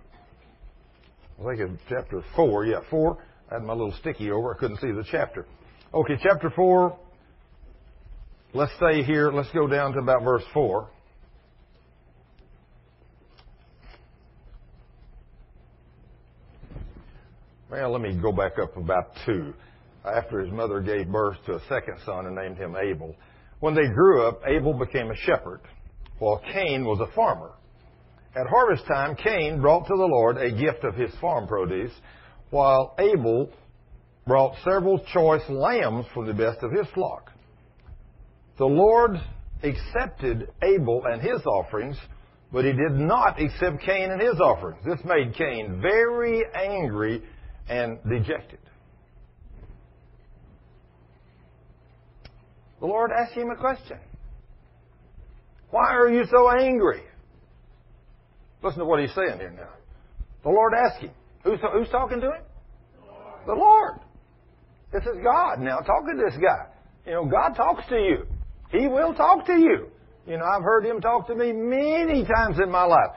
[1.40, 2.66] I think it's chapter 4.
[2.66, 3.18] Yeah, 4.
[3.50, 4.54] I had my little sticky over.
[4.54, 5.46] I couldn't see the chapter.
[5.92, 6.98] Okay, chapter 4.
[8.56, 9.32] Let's stay here.
[9.32, 10.88] Let's go down to about verse 4.
[17.68, 19.52] Well, let me go back up about 2.
[20.04, 23.16] After his mother gave birth to a second son and named him Abel.
[23.58, 25.60] When they grew up, Abel became a shepherd,
[26.20, 27.50] while Cain was a farmer.
[28.36, 31.92] At harvest time, Cain brought to the Lord a gift of his farm produce,
[32.50, 33.50] while Abel
[34.28, 37.32] brought several choice lambs from the best of his flock.
[38.58, 39.20] The Lord
[39.62, 41.96] accepted Abel and his offerings,
[42.52, 44.78] but he did not accept Cain and his offerings.
[44.84, 47.22] This made Cain very angry
[47.68, 48.60] and dejected.
[52.80, 53.98] The Lord asked him a question.
[55.70, 57.02] Why are you so angry?
[58.62, 59.70] Listen to what he's saying here now.
[60.44, 61.10] The Lord asked him.
[61.42, 62.42] Who's, who's talking to him?
[63.46, 64.00] The Lord.
[64.92, 66.66] This is God now talking to this guy.
[67.06, 68.26] You know, God talks to you.
[68.74, 69.88] He will talk to you.
[70.26, 73.10] You know, I've heard Him talk to me many times in my life.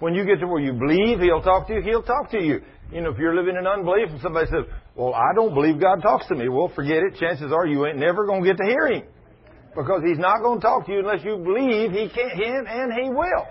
[0.00, 2.60] When you get to where you believe He'll talk to you, He'll talk to you.
[2.92, 6.02] You know, if you're living in unbelief and somebody says, well, I don't believe God
[6.02, 7.18] talks to me, well, forget it.
[7.18, 9.04] Chances are you ain't never going to get to hear Him.
[9.76, 12.92] Because He's not going to talk to you unless you believe He can, him and
[12.92, 13.46] He will.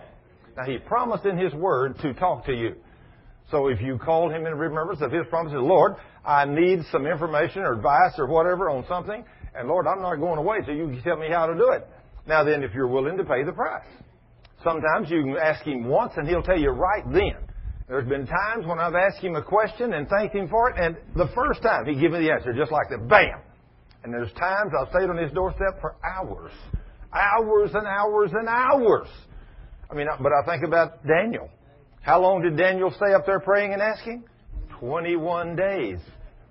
[0.57, 2.75] Now, He promised in His Word to talk to you.
[3.51, 5.95] So if you call Him in remembrance of His promises, Lord,
[6.25, 9.23] I need some information or advice or whatever on something,
[9.55, 11.87] and Lord, I'm not going away, so you can tell me how to do it.
[12.27, 13.85] Now then, if you're willing to pay the price.
[14.63, 17.35] Sometimes you can ask Him once and He'll tell you right then.
[17.87, 20.95] There's been times when I've asked Him a question and thanked Him for it, and
[21.15, 23.41] the first time He gives me the answer, just like that, bam!
[24.03, 26.51] And there's times I've stayed on His doorstep for hours.
[27.13, 29.07] Hours and hours and hours.
[29.91, 31.49] I mean, but I think about Daniel.
[32.01, 34.23] How long did Daniel stay up there praying and asking?
[34.79, 35.99] 21 days.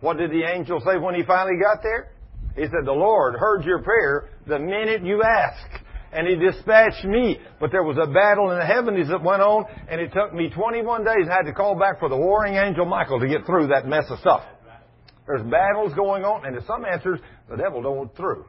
[0.01, 2.13] What did the angel say when he finally got there?
[2.55, 5.85] He said, The Lord heard your prayer the minute you asked.
[6.13, 7.39] And he dispatched me.
[7.59, 10.51] But there was a battle in the heavens that went on, and it took me
[10.51, 11.27] 21 days.
[11.31, 14.05] I had to call back for the warring angel Michael to get through that mess
[14.11, 14.43] of stuff.
[15.27, 18.45] There's battles going on, and in some answers, the devil don't want through.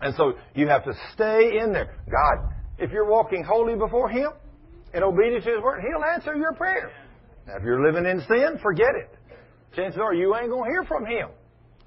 [0.00, 1.94] And so you have to stay in there.
[2.10, 4.30] God, if you're walking holy before Him,
[4.94, 6.90] in obedience to His Word, He'll answer your prayer.
[7.46, 9.14] Now, if you're living in sin, forget it.
[9.76, 11.28] Chances are you ain't going to hear from Him.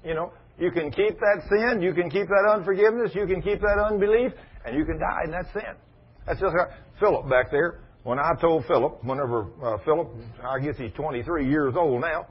[0.04, 3.60] You know, you can keep that sin, you can keep that unforgiveness, you can keep
[3.60, 4.30] that unbelief,
[4.64, 5.74] and you can die in that sin.
[6.24, 6.68] That's just like
[7.00, 7.80] Philip back there.
[8.04, 10.08] When I told Philip, whenever uh, Philip,
[10.40, 12.26] I guess he's 23 years old now,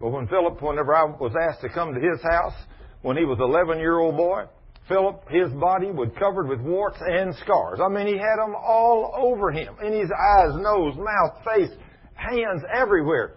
[0.00, 2.54] but when Philip, whenever I was asked to come to his house,
[3.02, 4.46] when he was 11 year old boy,
[4.88, 7.78] Philip, his body was covered with warts and scars.
[7.80, 11.70] I mean, he had them all over him, in his eyes, nose, mouth, face,
[12.14, 13.36] hands, everywhere.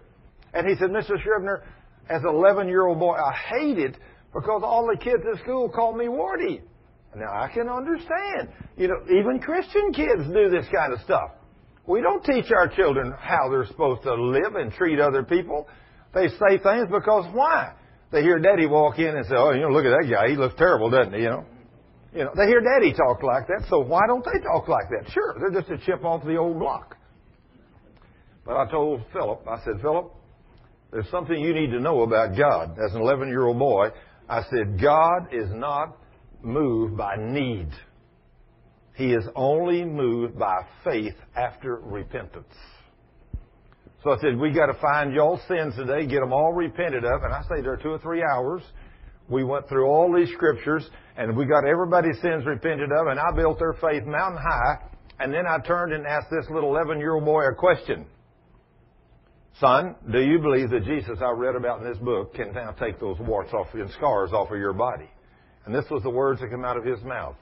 [0.52, 1.12] And he said, Mr.
[1.22, 1.62] Scrivner,
[2.08, 3.98] as an 11 year old boy, I hated
[4.32, 6.62] because all the kids at school called me warty.
[7.14, 8.48] Now I can understand.
[8.76, 11.30] You know, even Christian kids do this kind of stuff.
[11.86, 15.68] We don't teach our children how they're supposed to live and treat other people.
[16.14, 17.74] They say things because why?
[18.12, 20.28] They hear daddy walk in and say, oh, you know, look at that guy.
[20.28, 21.22] He looks terrible, doesn't he?
[21.22, 21.44] You know?
[22.14, 25.10] You know, they hear daddy talk like that, so why don't they talk like that?
[25.10, 26.96] Sure, they're just a chip off the old block.
[28.44, 30.12] But I told Philip, I said, Philip,
[30.90, 32.76] there's something you need to know about God.
[32.84, 33.88] As an 11 year old boy,
[34.32, 35.98] I said, God is not
[36.40, 37.68] moved by need.
[38.94, 42.54] He is only moved by faith after repentance.
[44.02, 47.24] So I said, we got to find y'all sins today, get them all repented of.
[47.24, 48.62] And I say there are two or three hours.
[49.28, 53.32] We went through all these scriptures and we got everybody's sins repented of and I
[53.36, 54.78] built their faith mountain high.
[55.20, 58.06] And then I turned and asked this little 11 year old boy a question.
[59.60, 62.98] Son, do you believe that Jesus I read about in this book can now take
[62.98, 65.08] those warts off and scars off of your body?
[65.66, 67.36] And this was the words that come out of his mouth.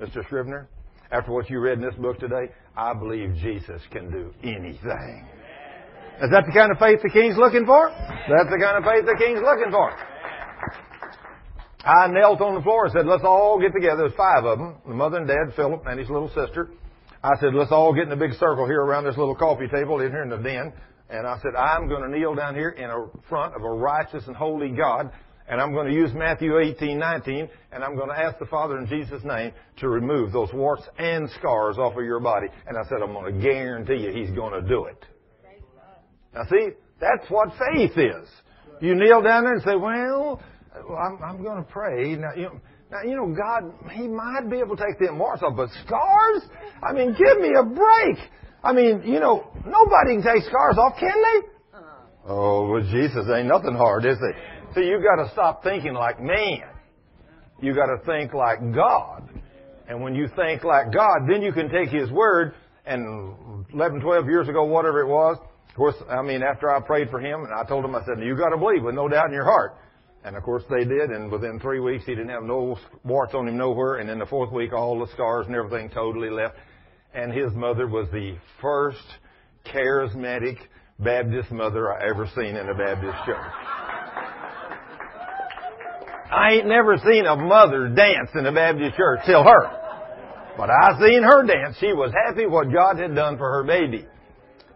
[0.00, 0.24] Mr.
[0.28, 0.66] Scrivner,
[1.10, 5.26] after what you read in this book today, I believe Jesus can do anything.
[6.22, 7.90] Is that the kind of faith the king's looking for?
[7.90, 9.92] That's the kind of faith the king's looking for.
[11.84, 14.02] I knelt on the floor and said, let's all get together.
[14.08, 16.70] There's five of them, the mother and dad, Philip, and his little sister.
[17.22, 20.00] I said, let's all get in a big circle here around this little coffee table
[20.00, 20.72] in here in the den.
[21.10, 22.90] And I said, I'm going to kneel down here in
[23.28, 25.10] front of a righteous and holy God.
[25.48, 28.78] And I'm going to use Matthew 18, 19, and I'm going to ask the Father
[28.78, 32.48] in Jesus' name to remove those warts and scars off of your body.
[32.66, 35.02] And I said, I'm going to guarantee you He's going to do it.
[36.34, 36.68] Now see,
[37.00, 38.28] that's what faith is.
[38.82, 40.42] You kneel down there and say, well,
[40.76, 42.14] I'm, I'm going to pray.
[42.16, 45.42] Now, you know, now, you know, God, He might be able to take the warts
[45.42, 46.42] off, but scars?
[46.82, 48.18] I mean, give me a break.
[48.62, 51.48] I mean, you know, nobody can take scars off, can they?
[52.26, 54.36] Oh, well, Jesus ain't nothing hard, is it?
[54.74, 56.64] See, you got to stop thinking like man.
[57.60, 59.28] You got to think like God.
[59.88, 62.54] And when you think like God, then you can take His word.
[62.84, 65.38] And 11, 12 years ago, whatever it was,
[65.68, 68.22] of course, I mean, after I prayed for him, and I told him, I said,
[68.22, 69.76] you got to believe with no doubt in your heart.
[70.24, 73.46] And of course they did, and within three weeks he didn't have no warts on
[73.46, 76.56] him nowhere, and in the fourth week all the scars and everything totally left.
[77.14, 79.04] And his mother was the first
[79.66, 80.56] charismatic
[80.98, 83.52] Baptist mother I ever seen in a Baptist church.
[86.30, 89.78] I ain't never seen a mother dance in a Baptist church till her.
[90.56, 91.76] But I seen her dance.
[91.78, 94.06] She was happy what God had done for her baby.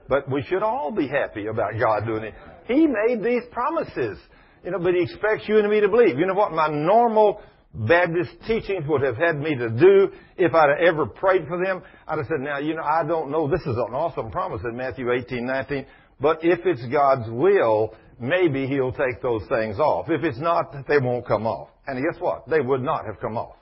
[0.08, 2.34] But we should all be happy about God doing it.
[2.66, 4.18] He made these promises.
[4.64, 6.18] You know, but He expects you and me to believe.
[6.18, 6.52] You know what?
[6.52, 7.42] My normal
[7.74, 11.82] Baptist teachings would have had me to do if I'd have ever prayed for them.
[12.06, 13.48] I'd have said, now, you know, I don't know.
[13.48, 15.86] This is an awesome promise in Matthew 18, 19.
[16.20, 20.06] But if it's God's will, maybe He'll take those things off.
[20.10, 21.68] If it's not, they won't come off.
[21.86, 22.48] And guess what?
[22.48, 23.56] They would not have come off.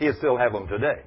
[0.00, 1.02] He'd still have them today.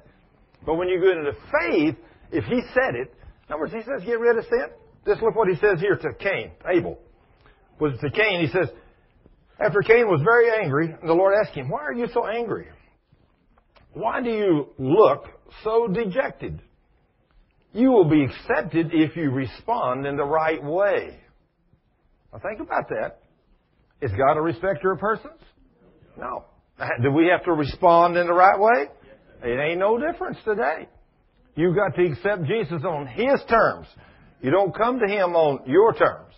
[0.64, 1.96] But when you go into faith,
[2.32, 3.14] if He said it,
[3.46, 4.68] in other words, He says, get rid of sin.
[5.06, 6.98] Just look what He says here to Cain, Abel.
[7.78, 8.68] Was to Cain, He says,
[9.60, 12.68] after Cain was very angry, the Lord asked him, Why are you so angry?
[13.92, 15.26] Why do you look
[15.64, 16.60] so dejected?
[17.72, 21.18] You will be accepted if you respond in the right way.
[22.32, 23.18] Now think about that.
[24.00, 25.40] Is God a respecter of persons?
[26.16, 26.44] No.
[27.02, 28.86] Do we have to respond in the right way?
[29.42, 30.88] It ain't no difference today.
[31.56, 33.88] You've got to accept Jesus on His terms.
[34.40, 36.34] You don't come to Him on your terms.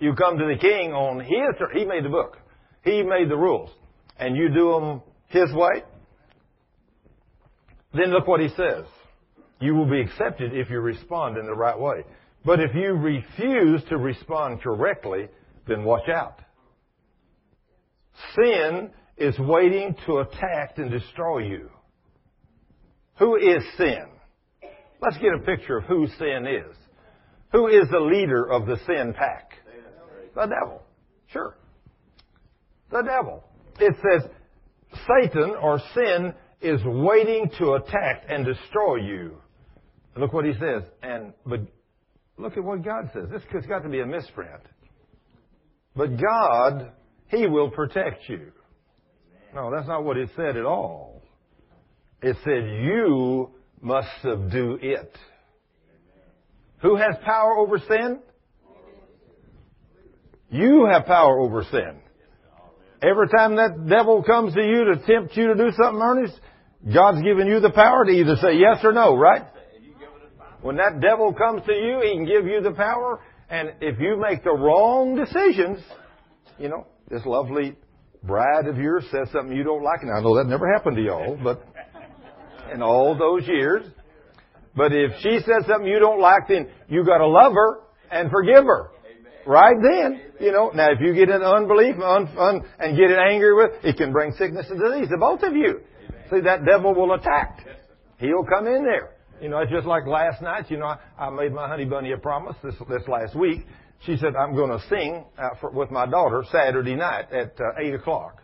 [0.00, 1.72] You come to the King on His terms.
[1.74, 2.36] He made the book.
[2.82, 3.70] He made the rules.
[4.18, 5.82] And you do them His way.
[7.92, 8.84] Then look what He says.
[9.60, 12.04] You will be accepted if you respond in the right way.
[12.44, 15.28] But if you refuse to respond correctly,
[15.68, 16.40] then watch out.
[18.34, 21.70] Sin is waiting to attack and destroy you.
[23.18, 24.06] Who is sin?
[25.02, 26.76] Let's get a picture of who sin is.
[27.52, 29.52] Who is the leader of the sin pack?
[30.34, 30.82] The devil.
[31.32, 31.56] Sure.
[32.90, 33.44] The devil.
[33.78, 34.30] It says
[35.06, 39.36] Satan or sin is waiting to attack and destroy you.
[40.16, 40.82] Look what he says.
[41.02, 41.60] And but
[42.36, 43.28] look at what God says.
[43.30, 44.62] This has got to be a misprint.
[45.94, 46.92] But God,
[47.28, 48.52] He will protect you.
[49.54, 51.22] No, that's not what it said at all.
[52.22, 55.16] It said you must subdue it.
[56.82, 58.20] Who has power over sin?
[60.50, 62.00] You have power over sin.
[63.02, 66.38] Every time that devil comes to you to tempt you to do something earnest,
[66.92, 69.42] God's given you the power to either say yes or no, right?
[70.62, 73.20] When that devil comes to you, he can give you the power.
[73.48, 75.80] And if you make the wrong decisions,
[76.58, 77.76] you know, this lovely
[78.22, 81.02] bride of yours says something you don't like, and I know that never happened to
[81.02, 81.66] y'all, but
[82.72, 83.84] in all those years.
[84.76, 87.80] But if she says something you don't like, then you got to love her
[88.10, 88.90] and forgive her.
[89.46, 90.70] Right then, you know.
[90.74, 94.12] Now, if you get in unbelief un, un, and get it angry with, it can
[94.12, 95.80] bring sickness and disease to both of you.
[96.30, 97.66] See, that devil will attack.
[98.18, 99.14] He'll come in there.
[99.40, 100.70] You know, it's just like last night.
[100.70, 103.66] You know, I, I made my honey bunny a promise this this last week.
[104.06, 107.82] She said I'm going to sing uh, for, with my daughter Saturday night at uh,
[107.82, 108.42] eight o'clock.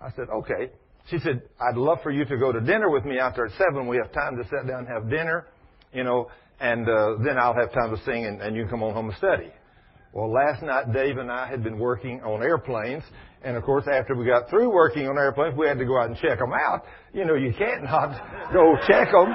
[0.00, 0.70] I said okay.
[1.08, 3.52] She said I'd love for you to go to dinner with me out there at
[3.52, 3.86] seven.
[3.86, 5.46] We have time to sit down and have dinner.
[5.92, 6.30] You know,
[6.60, 9.08] and uh, then I'll have time to sing, and, and you can come on home
[9.08, 9.50] and study.
[10.12, 13.04] Well, last night Dave and I had been working on airplanes,
[13.42, 16.08] and of course, after we got through working on airplanes, we had to go out
[16.08, 16.82] and check them out.
[17.14, 18.18] You know, you can't not
[18.52, 19.30] go check them.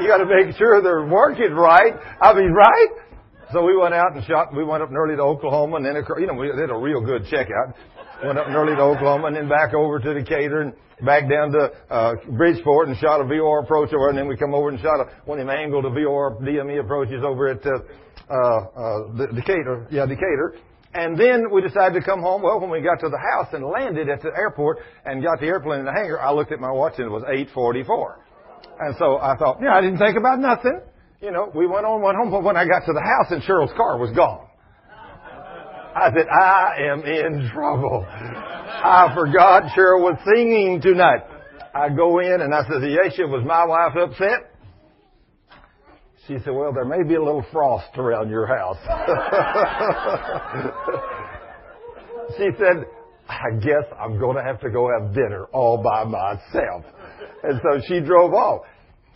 [0.00, 1.94] You got to make sure they're working right.
[2.20, 2.88] I mean, right?
[3.54, 4.54] So we went out and shot.
[4.54, 7.22] We went up early to Oklahoma, and then you know we did a real good
[7.32, 7.72] checkout.
[8.24, 10.72] Went up early to Oklahoma, and then back over to Decatur, and
[11.06, 14.54] back down to uh, Bridgeport, and shot a VOR approach over, and then we come
[14.54, 17.78] over and shot a, one of them angled VOR DME approaches over at uh,
[18.28, 19.86] uh, uh, Decatur.
[19.90, 20.56] Yeah, Decatur.
[20.94, 22.42] And then we decided to come home.
[22.42, 25.46] Well, when we got to the house and landed at the airport and got the
[25.46, 28.16] airplane in the hangar, I looked at my watch and it was 8:44.
[28.80, 30.80] And so I thought, yeah, I didn't think about nothing.
[31.20, 32.30] You know, we went on, went home.
[32.30, 34.47] But when I got to the house and Cheryl's car was gone,
[35.94, 38.06] I said, I am in trouble.
[38.08, 41.22] I forgot Cheryl was singing tonight.
[41.74, 44.52] I go in and I said, Yesha, was my wife upset?
[46.26, 48.76] She said, Well, there may be a little frost around your house.
[52.36, 52.84] she said,
[53.28, 56.84] I guess I'm going to have to go have dinner all by myself.
[57.42, 58.66] And so she drove off.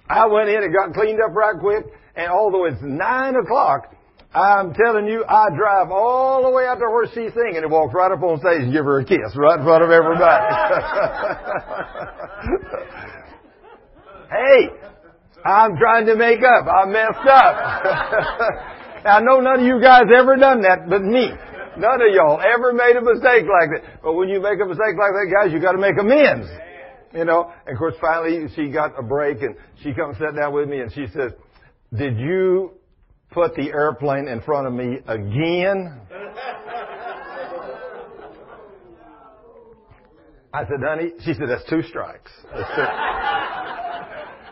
[0.09, 1.85] I went in and got cleaned up right quick,
[2.17, 3.95] and although it's nine o'clock,
[4.35, 7.93] I'm telling you, I drive all the way out to where she's singing and walk
[7.93, 10.41] right up on stage and give her a kiss right in front of everybody.
[14.33, 14.71] hey,
[15.45, 16.67] I'm trying to make up.
[16.67, 17.57] I messed up.
[19.05, 21.29] I know none of you guys ever done that but me.
[21.77, 24.01] None of y'all ever made a mistake like that.
[24.03, 26.49] But when you make a mistake like that, guys, you gotta make amends.
[27.13, 30.55] You know, and of course finally she got a break and she comes sat down
[30.55, 31.33] with me and she says,
[31.95, 32.73] did you
[33.33, 36.01] put the airplane in front of me again?
[40.55, 42.31] I said, honey, she said, that's two strikes.
[42.55, 42.83] That's two.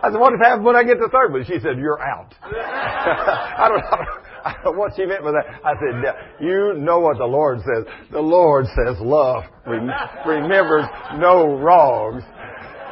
[0.02, 1.44] I said, what happens when I get the third one?
[1.44, 2.34] She said, you're out.
[2.42, 4.06] I don't know.
[4.42, 5.60] I don't know what she meant by that.
[5.62, 6.02] I said,
[6.40, 7.84] you know what the Lord says.
[8.10, 10.84] The Lord says love remembers
[11.18, 12.22] no wrongs.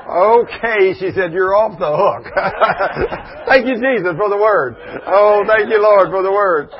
[0.08, 2.24] Okay, she said, you're off the hook.
[3.46, 4.76] thank you, Jesus, for the word.
[5.04, 6.70] Oh, thank you, Lord, for the word.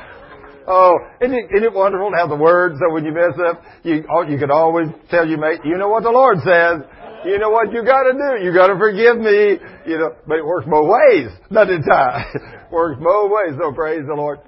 [0.66, 3.62] Oh, isn't it, isn't it wonderful to have the word so when you mess up,
[3.84, 6.84] you, oh, you can always tell your mate, you know what the Lord says.
[7.24, 8.44] You know what you gotta do.
[8.44, 9.58] You gotta forgive me.
[9.86, 11.28] You know, but it works both ways.
[11.50, 12.24] Nothing time.
[12.70, 13.58] works both ways.
[13.60, 14.38] So praise the Lord.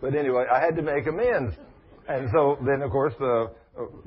[0.00, 1.54] But anyway, I had to make amends.
[2.08, 3.46] And so then of course, uh,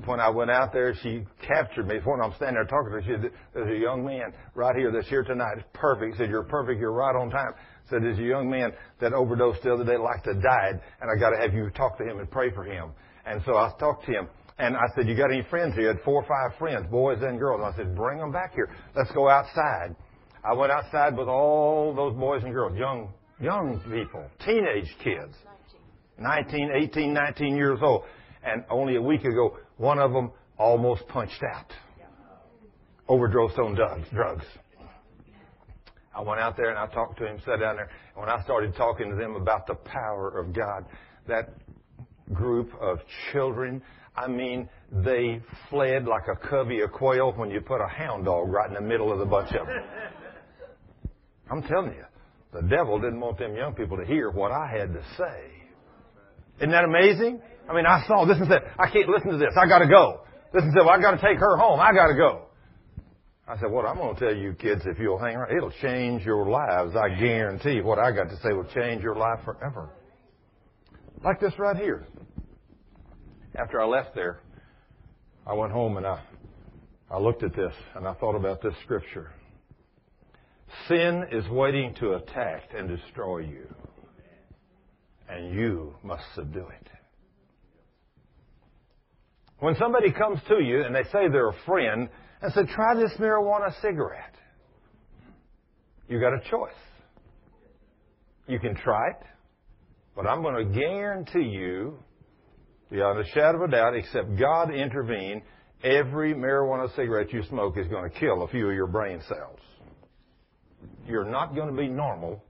[0.06, 2.00] when I went out there, she captured me.
[2.04, 4.92] When I'm standing there talking to her, she said, there's a young man right here
[4.92, 5.58] that's here tonight.
[5.58, 6.16] It's perfect.
[6.16, 6.80] She said, you're perfect.
[6.80, 7.54] You're right on time
[7.90, 11.20] said there's a young man that overdosed the other day like to died, and I
[11.20, 12.92] got to have you talk to him and pray for him.
[13.26, 15.84] And so I talked to him, and I said, you got any friends here?
[15.84, 17.62] He had four or five friends, boys and girls.
[17.64, 18.70] And I said, bring them back here.
[18.96, 19.96] Let's go outside.
[20.44, 23.12] I went outside with all those boys and girls, young,
[23.42, 25.36] young people, teenage kids,
[26.18, 28.04] 19, 18, 19 years old.
[28.44, 31.72] And only a week ago, one of them almost punched out.
[33.08, 34.46] Overdosed on drugs.
[36.16, 37.90] I went out there and I talked to him, sat down there.
[38.16, 40.86] And when I started talking to them about the power of God,
[41.28, 41.54] that
[42.34, 43.00] group of
[43.32, 43.82] children,
[44.16, 48.50] I mean, they fled like a covey of quail when you put a hound dog
[48.50, 49.84] right in the middle of the bunch of them.
[51.50, 52.06] I'm telling you,
[52.54, 55.44] the devil didn't want them young people to hear what I had to say.
[56.58, 57.42] Isn't that amazing?
[57.70, 59.54] I mean, I saw this and said, I can't listen to this.
[59.56, 60.22] I gotta go.
[60.54, 61.80] This and said, well, I gotta take her home.
[61.80, 62.50] I gotta go.
[63.50, 66.24] I said, what I'm going to tell you kids, if you'll hang around, it'll change
[66.24, 66.96] your lives.
[66.96, 69.90] I guarantee what I got to say will change your life forever.
[71.24, 72.06] Like this right here.
[73.56, 74.42] After I left there,
[75.48, 76.22] I went home and I,
[77.10, 79.32] I looked at this and I thought about this scripture.
[80.88, 83.68] Sin is waiting to attack and destroy you.
[85.28, 86.99] And you must subdue it.
[89.60, 92.10] When somebody comes to you and they say they're a friend,
[92.42, 94.36] and say, try this marijuana cigarette.
[96.08, 96.72] You got a choice.
[98.48, 99.26] You can try it,
[100.16, 102.00] but I'm going to guarantee you,
[102.90, 105.44] beyond a shadow of a doubt, except God intervene,
[105.84, 109.60] every marijuana cigarette you smoke is going to kill a few of your brain cells.
[111.06, 112.44] You're not going to be normal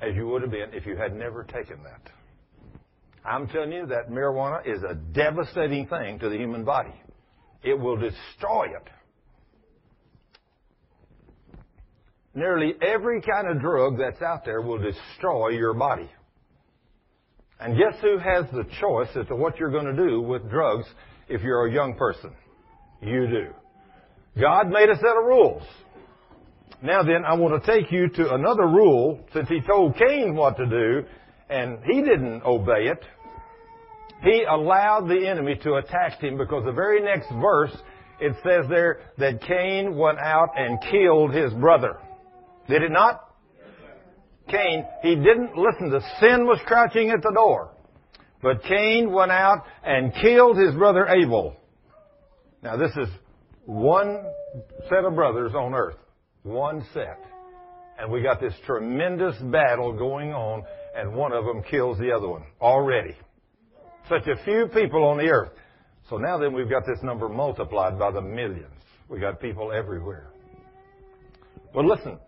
[0.00, 2.10] as you would have been if you had never taken that.
[3.24, 6.94] I'm telling you that marijuana is a devastating thing to the human body.
[7.62, 8.88] It will destroy it.
[12.34, 16.08] Nearly every kind of drug that's out there will destroy your body.
[17.58, 20.86] And guess who has the choice as to what you're going to do with drugs
[21.28, 22.30] if you're a young person?
[23.02, 23.46] You do.
[24.40, 25.62] God made a set of rules.
[26.82, 30.56] Now then, I want to take you to another rule since he told Cain what
[30.56, 31.02] to do
[31.50, 33.04] and he didn't obey it.
[34.22, 37.74] He allowed the enemy to attack him because the very next verse
[38.20, 41.96] it says there that Cain went out and killed his brother.
[42.68, 43.26] Did it not?
[44.48, 45.90] Cain, he didn't listen.
[45.90, 47.70] The sin was crouching at the door.
[48.42, 51.56] But Cain went out and killed his brother Abel.
[52.62, 53.08] Now this is
[53.64, 54.24] one
[54.88, 55.96] set of brothers on earth.
[56.42, 57.20] One set.
[57.98, 60.64] And we got this tremendous battle going on
[61.00, 63.16] and one of them kills the other one already.
[64.08, 65.52] Such a few people on the earth.
[66.10, 68.66] So now then we've got this number multiplied by the millions.
[69.08, 70.26] We've got people everywhere.
[71.72, 72.18] But listen,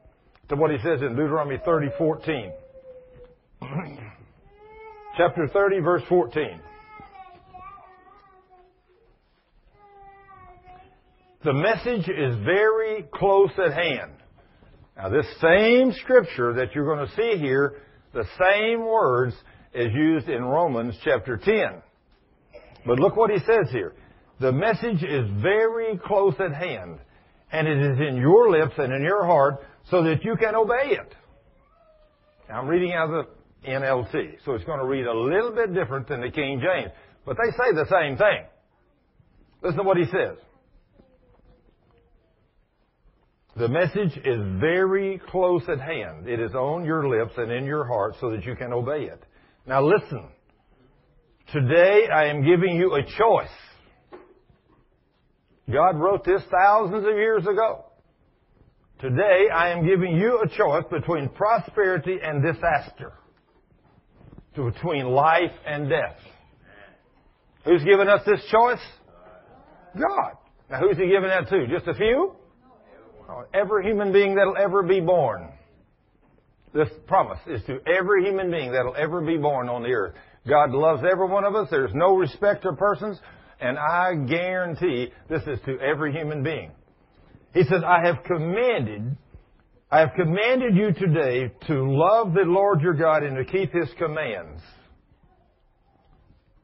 [0.49, 2.53] to what he says in Deuteronomy 30, 14.
[5.17, 6.61] Chapter 30, verse 14.
[11.45, 14.13] The message is very close at hand.
[14.97, 19.35] Now, this same scripture that you're going to see here, the same words
[19.75, 21.83] is used in Romans chapter 10.
[22.87, 23.95] But look what he says here.
[24.41, 26.99] The message is very close at hand,
[27.53, 29.61] and it is in your lips and in your heart
[29.91, 31.15] so that you can obey it.
[32.53, 33.27] I'm reading out of
[33.63, 36.93] the NLT, so it's going to read a little bit different than the King James,
[37.25, 38.45] but they say the same thing.
[39.63, 40.37] Listen to what he says.
[43.57, 46.27] The message is very close at hand.
[46.27, 49.23] It is on your lips and in your heart so that you can obey it.
[49.67, 50.29] Now listen.
[51.53, 53.49] Today I am giving you a choice.
[55.71, 57.85] God wrote this thousands of years ago.
[59.03, 63.13] Today, I am giving you a choice between prosperity and disaster,
[64.55, 66.19] between life and death.
[67.65, 68.79] Who's given us this choice?
[69.95, 70.35] God.
[70.71, 71.67] Now, who's he giving that to?
[71.67, 72.37] Just a few?
[73.55, 75.49] Every human being that'll ever be born.
[76.75, 80.15] This promise is to every human being that'll ever be born on the earth.
[80.49, 81.69] God loves every one of us.
[81.71, 83.19] There's no respect of persons.
[83.61, 86.73] And I guarantee this is to every human being.
[87.55, 89.17] He says, I have commanded,
[89.91, 93.89] I have commanded you today to love the Lord your God and to keep His
[93.99, 94.61] commands.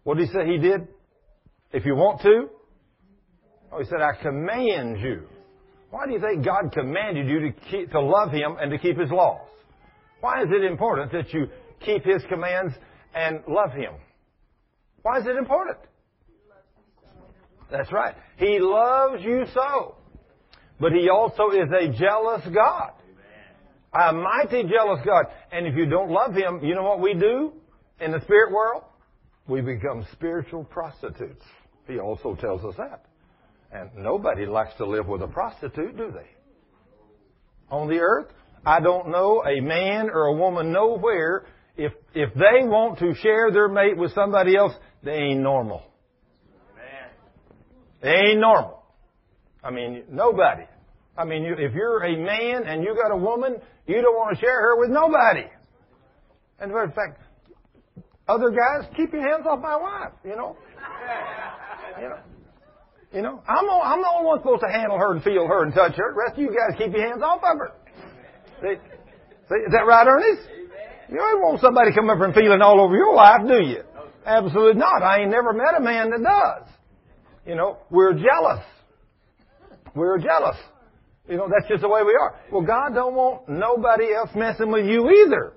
[0.02, 0.88] What did He say He did?
[1.72, 2.48] If you want to?
[3.70, 5.24] Oh, He said, I command you.
[5.90, 8.98] Why do you think God commanded you to keep, to love Him and to keep
[8.98, 9.48] His laws?
[10.20, 11.46] Why is it important that you
[11.80, 12.74] keep His commands
[13.14, 13.92] and love Him?
[15.02, 15.78] Why is it important?
[17.70, 18.14] That's right.
[18.36, 19.94] He loves you so.
[20.80, 22.92] But He also is a jealous God.
[23.92, 25.26] A mighty jealous God.
[25.50, 27.52] And if you don't love Him, you know what we do
[28.00, 28.82] in the spirit world?
[29.46, 31.44] We become spiritual prostitutes.
[31.86, 33.06] He also tells us that.
[33.72, 36.28] And nobody likes to live with a prostitute, do they?
[37.70, 38.28] On the earth,
[38.64, 41.44] I don't know a man or a woman nowhere
[41.76, 45.82] if if they want to share their mate with somebody else, they ain't normal.
[48.02, 48.82] They ain't normal.
[49.62, 50.64] I mean, nobody.
[51.16, 53.56] I mean, you, if you're a man and you got a woman,
[53.86, 55.48] you don't want to share her with nobody.
[56.60, 57.20] And in fact,
[58.28, 60.12] other guys, keep your hands off my wife.
[60.24, 60.56] You know.
[62.00, 62.18] You know.
[63.12, 65.64] You know, I'm, the, I'm the only one supposed to handle her and feel her
[65.64, 66.12] and touch her.
[66.12, 67.72] The rest of you guys keep your hands off of her.
[68.60, 68.76] See,
[69.48, 70.42] see, is that right, Ernest?
[71.08, 73.82] You don't want somebody coming up and feeling all over your life, do you?
[74.26, 75.02] Absolutely not.
[75.02, 76.68] I ain't never met a man that does.
[77.46, 78.62] You know, we're jealous.
[79.94, 80.56] We're jealous.
[81.28, 82.34] You know, that's just the way we are.
[82.52, 85.54] Well, God don't want nobody else messing with you either.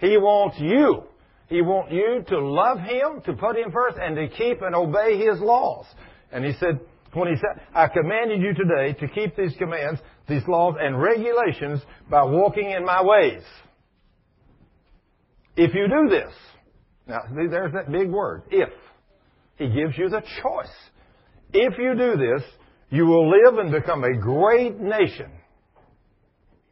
[0.00, 1.04] He wants you.
[1.48, 5.18] He wants you to love Him, to put Him first, and to keep and obey
[5.18, 5.86] His laws.
[6.32, 6.80] And He said,
[7.12, 11.80] when He said, I commanded you today to keep these commands, these laws and regulations
[12.10, 13.42] by walking in my ways.
[15.56, 16.32] If you do this,
[17.06, 18.70] now there's that big word, if.
[19.56, 20.74] He gives you the choice.
[21.52, 22.42] If you do this,
[22.90, 25.30] you will live and become a great nation.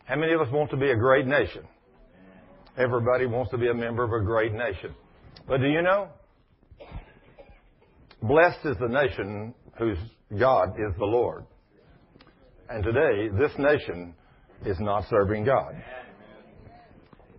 [0.05, 1.63] How many of us want to be a great nation?
[2.77, 4.95] Everybody wants to be a member of a great nation.
[5.47, 6.09] But do you know?
[8.23, 9.99] Blessed is the nation whose
[10.39, 11.45] God is the Lord.
[12.69, 14.15] And today, this nation
[14.65, 15.75] is not serving God.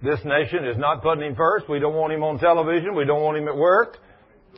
[0.02, 1.70] This nation is not putting him first.
[1.70, 2.96] We don't want him on television.
[2.96, 3.98] We don't want him at work.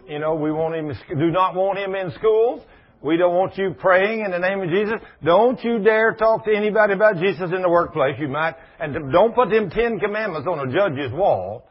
[0.08, 2.64] You know, we want him, do not want him in schools.
[3.02, 4.96] We don't want you praying in the name of Jesus.
[5.24, 8.16] Don't you dare talk to anybody about Jesus in the workplace.
[8.18, 11.68] You might, and don't put them Ten Commandments on a judge's wall.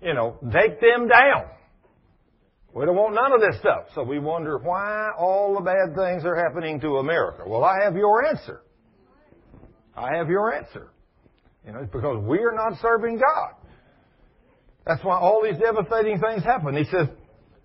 [0.00, 1.46] You know, take them down.
[2.74, 3.86] We don't want none of this stuff.
[3.94, 7.42] So we wonder why all the bad things are happening to America.
[7.46, 8.62] Well, I have your answer.
[9.94, 10.90] I have your answer.
[11.66, 13.54] You know, it's because we are not serving God.
[14.86, 16.76] That's why all these devastating things happen.
[16.76, 17.08] He says,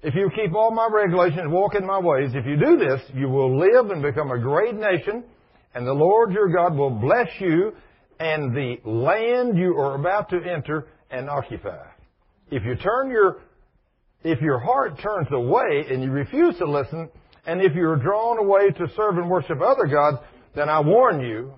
[0.04, 3.30] if you keep all my regulations, walk in my ways, if you do this, you
[3.30, 5.24] will live and become a great nation,
[5.74, 7.74] and the Lord your God will bless you
[8.20, 11.86] and the land you are about to enter and occupy.
[12.52, 13.42] If you turn your,
[14.24, 17.10] if your heart turns away and you refuse to listen,
[17.46, 20.18] and if you're drawn away to serve and worship other gods,
[20.56, 21.54] then I warn you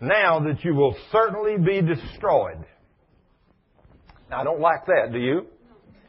[0.00, 2.64] now that you will certainly be destroyed.
[4.30, 5.46] Now, I don't like that, do you?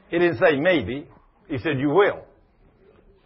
[0.09, 1.07] He didn't say maybe.
[1.47, 2.25] He said, You will.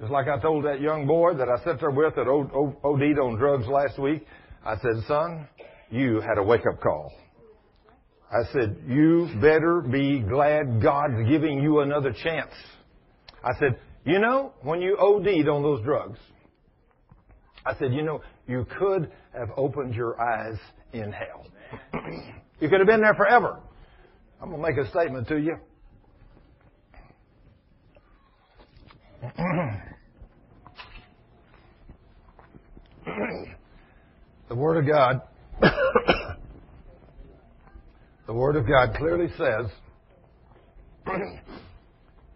[0.01, 3.37] It's like I told that young boy that I sat there with that OD'd on
[3.37, 4.25] drugs last week.
[4.65, 5.47] I said, Son,
[5.89, 7.11] you had a wake up call.
[8.31, 12.51] I said, You better be glad God's giving you another chance.
[13.43, 16.19] I said, You know, when you OD'd on those drugs,
[17.65, 20.57] I said, You know, you could have opened your eyes
[20.93, 21.47] in hell.
[22.59, 23.59] you could have been there forever.
[24.41, 25.57] I'm going to make a statement to you.
[34.49, 35.21] the Word of God,
[38.29, 39.65] the Word of God clearly says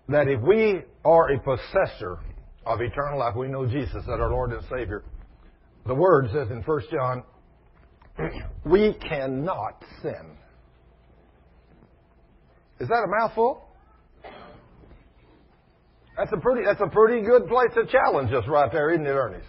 [0.09, 2.17] that if we are a possessor
[2.65, 5.03] of eternal life, we know Jesus as our Lord and Savior.
[5.85, 7.21] The Word says in 1 John,
[8.65, 10.35] we cannot sin.
[12.79, 13.63] Is that a mouthful?
[16.17, 19.11] That's a pretty, that's a pretty good place to challenge us right there, isn't it,
[19.11, 19.45] Ernest?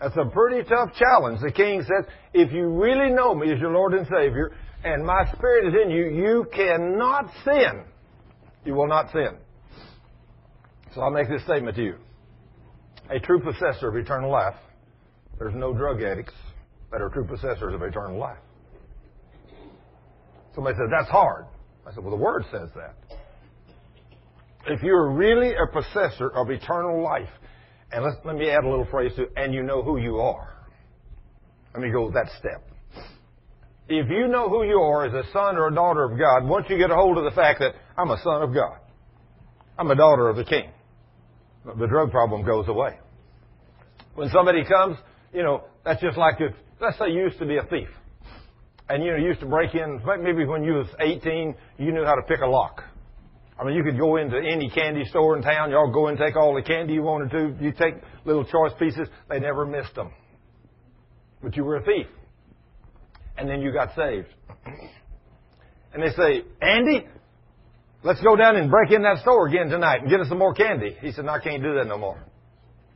[0.00, 1.40] That's a pretty tough challenge.
[1.42, 4.52] The king says, if you really know me as your Lord and Savior,
[4.84, 7.84] and my Spirit is in you, you cannot sin.
[8.64, 9.36] You will not sin.
[10.94, 11.94] So I'll make this statement to you.
[13.10, 14.54] A true possessor of eternal life
[15.38, 16.34] there's no drug addicts
[16.90, 18.38] that are true possessors of eternal life.
[20.54, 21.46] Somebody says, that's hard.
[21.86, 22.96] I said, well, the Word says that.
[24.66, 27.28] If you're really a possessor of eternal life,
[27.92, 30.18] and let let me add a little phrase to it, and you know who you
[30.18, 30.54] are.
[31.72, 32.68] Let me go that step.
[33.88, 36.66] If you know who you are as a son or a daughter of God, once
[36.68, 38.76] you get a hold of the fact that I'm a son of God,
[39.78, 40.70] I'm a daughter of the King,
[41.64, 42.98] the drug problem goes away.
[44.14, 44.98] When somebody comes,
[45.32, 47.88] you know, that's just like if, let's say you used to be a thief.
[48.90, 52.04] And you know, you used to break in, maybe when you was 18, you knew
[52.04, 52.82] how to pick a lock.
[53.60, 55.70] I mean, you could go into any candy store in town.
[55.70, 57.64] Y'all go and take all the candy you wanted to.
[57.64, 59.08] You take little choice pieces.
[59.28, 60.12] They never missed them.
[61.42, 62.06] But you were a thief.
[63.38, 64.28] And then you got saved.
[65.94, 67.06] And they say, Andy,
[68.02, 70.54] let's go down and break in that store again tonight and get us some more
[70.54, 70.96] candy.
[71.00, 72.22] He said, no, I can't do that no more.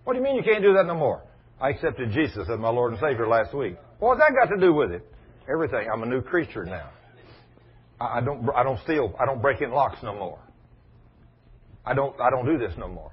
[0.04, 1.22] What do you mean you can't do that no more?
[1.60, 3.76] I accepted Jesus as my Lord and Savior last week.
[4.00, 5.06] What's that got to do with it?
[5.50, 5.86] Everything.
[5.92, 6.90] I'm a new creature now.
[8.00, 10.40] I don't, I don't steal, I don't break in locks no more.
[11.86, 13.12] I don't, I don't do this no more.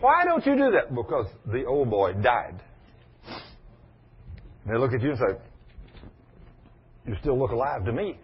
[0.00, 0.94] Why don't you do that?
[0.94, 2.60] Because the old boy died.
[4.66, 5.38] They look at you and say,
[7.06, 8.18] you still look alive to me.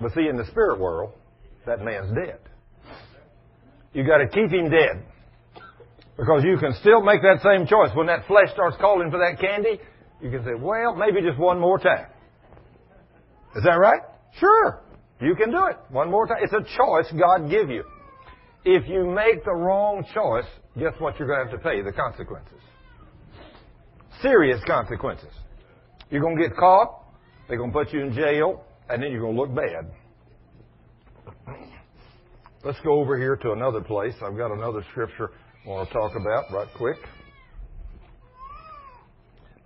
[0.00, 1.12] But see, in the spirit world,
[1.66, 2.38] that man's dead.
[3.92, 5.04] You got to keep him dead.
[6.16, 7.90] Because you can still make that same choice.
[7.94, 9.80] When that flesh starts calling for that candy,
[10.20, 12.06] you can say, well, maybe just one more time.
[13.54, 14.00] Is that right?
[14.38, 14.82] Sure.
[15.20, 15.76] You can do it.
[15.90, 16.38] One more time.
[16.42, 17.84] It's a choice God give you.
[18.64, 20.44] If you make the wrong choice,
[20.78, 21.82] guess what you're going to have to pay?
[21.82, 22.60] The consequences.
[24.20, 25.32] Serious consequences.
[26.10, 27.02] You're going to get caught.
[27.48, 28.64] They're going to put you in jail.
[28.88, 29.90] And then you're going to look bad.
[32.64, 34.14] Let's go over here to another place.
[34.22, 35.30] I've got another scripture
[35.64, 36.96] I want to talk about right quick.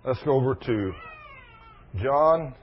[0.03, 0.91] Let's go over to
[2.01, 2.55] John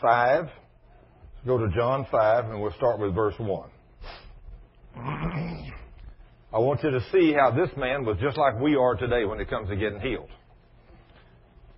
[0.00, 0.44] 5.
[0.44, 0.52] Let's
[1.46, 3.70] go to John 5 and we'll start with verse 1.
[6.56, 9.40] I want you to see how this man was just like we are today when
[9.40, 10.30] it comes to getting healed.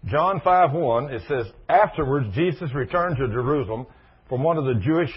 [0.04, 3.86] John 5 1, it says, Afterwards, Jesus returned to Jerusalem
[4.28, 5.10] from one of the Jewish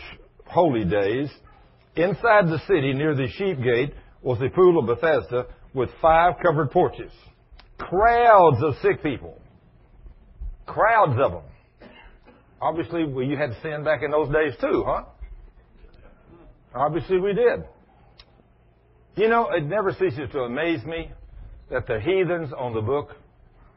[0.48, 1.30] holy days.
[1.96, 3.94] Inside the city, near the sheep gate,
[4.24, 5.46] was the pool of Bethesda
[5.76, 7.12] with five covered porches.
[7.78, 9.40] Crowds of sick people.
[10.66, 11.90] Crowds of them.
[12.60, 15.04] Obviously, well, you had sin back in those days too, huh?
[16.74, 17.64] Obviously, we did.
[19.16, 21.12] You know, it never ceases to amaze me
[21.70, 23.16] that the heathens on the book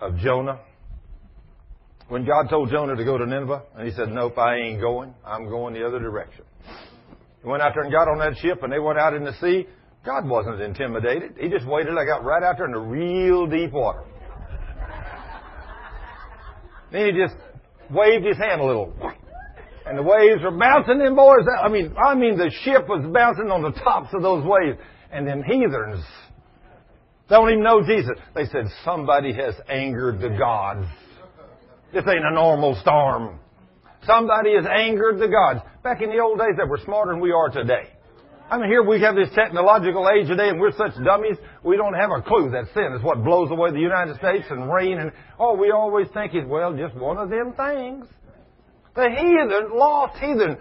[0.01, 0.61] of Jonah,
[2.09, 5.14] when God told Jonah to go to Nineveh, and he said, Nope, I ain't going.
[5.24, 6.45] I'm going the other direction.
[7.43, 9.35] He went out there and got on that ship, and they went out in the
[9.41, 9.66] sea.
[10.05, 11.37] God wasn't intimidated.
[11.41, 11.97] He just waited.
[11.97, 14.05] I got right out there in the real deep water.
[16.93, 17.35] then he just
[17.91, 18.95] waved his hand a little.
[19.87, 21.45] And the waves were bouncing them boys.
[21.62, 24.78] I mean, I mean the ship was bouncing on the tops of those waves.
[25.12, 26.05] And them heathens
[27.28, 28.18] don't even know Jesus.
[28.35, 30.87] They said, somebody has angered the gods.
[31.93, 33.39] This ain't a normal storm.
[34.07, 35.61] Somebody has angered the gods.
[35.82, 37.89] Back in the old days, they were smarter than we are today.
[38.51, 41.95] I mean, here we have this technological age today, and we're such dummies, we don't
[41.95, 45.12] have a clue that sin is what blows away the United States and rain, and
[45.39, 48.07] all we always think is, well, just one of them things.
[48.95, 50.57] The heathen, lost heathen,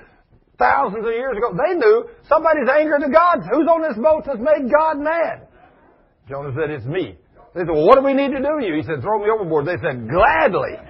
[0.57, 3.45] thousands of years ago, they knew somebody's angered the gods.
[3.51, 5.47] Who's on this boat that's made God mad?
[6.27, 7.17] Jonah said, it's me.
[7.53, 8.75] They said, well, what do we need to do to you?
[8.75, 9.67] He said, throw me overboard.
[9.67, 10.73] They said, gladly.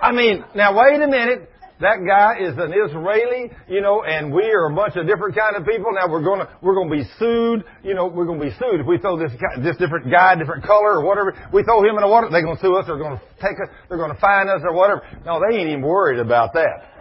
[0.00, 1.50] I mean, now wait a minute.
[1.80, 5.56] That guy is an Israeli, you know, and we are a bunch of different kind
[5.58, 5.90] of people.
[5.90, 8.98] Now we're gonna, we're gonna be sued, you know, we're gonna be sued if we
[8.98, 11.34] throw this this different guy, different color or whatever.
[11.52, 13.98] We throw him in the water, they're gonna sue us, they're gonna take us, they're
[13.98, 15.02] gonna fine us or whatever.
[15.26, 16.94] No, they ain't even worried about that.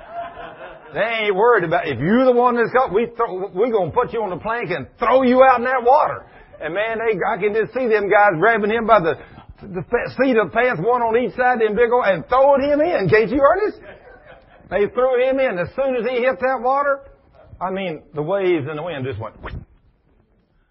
[0.94, 4.12] They ain't worried about, if you're the one that's got, we throw, we're gonna put
[4.12, 6.26] you on the plank and throw you out in that water.
[6.62, 9.22] And man, they, I can just see them guys grabbing him by the,
[9.62, 9.86] the
[10.18, 13.10] seat of pants, one on each side, them big old, and throwing him in.
[13.10, 13.82] Can't you, Ernest?
[14.74, 15.60] They threw him in.
[15.60, 17.02] As soon as he hit that water,
[17.62, 19.36] I mean, the waves and the wind just went.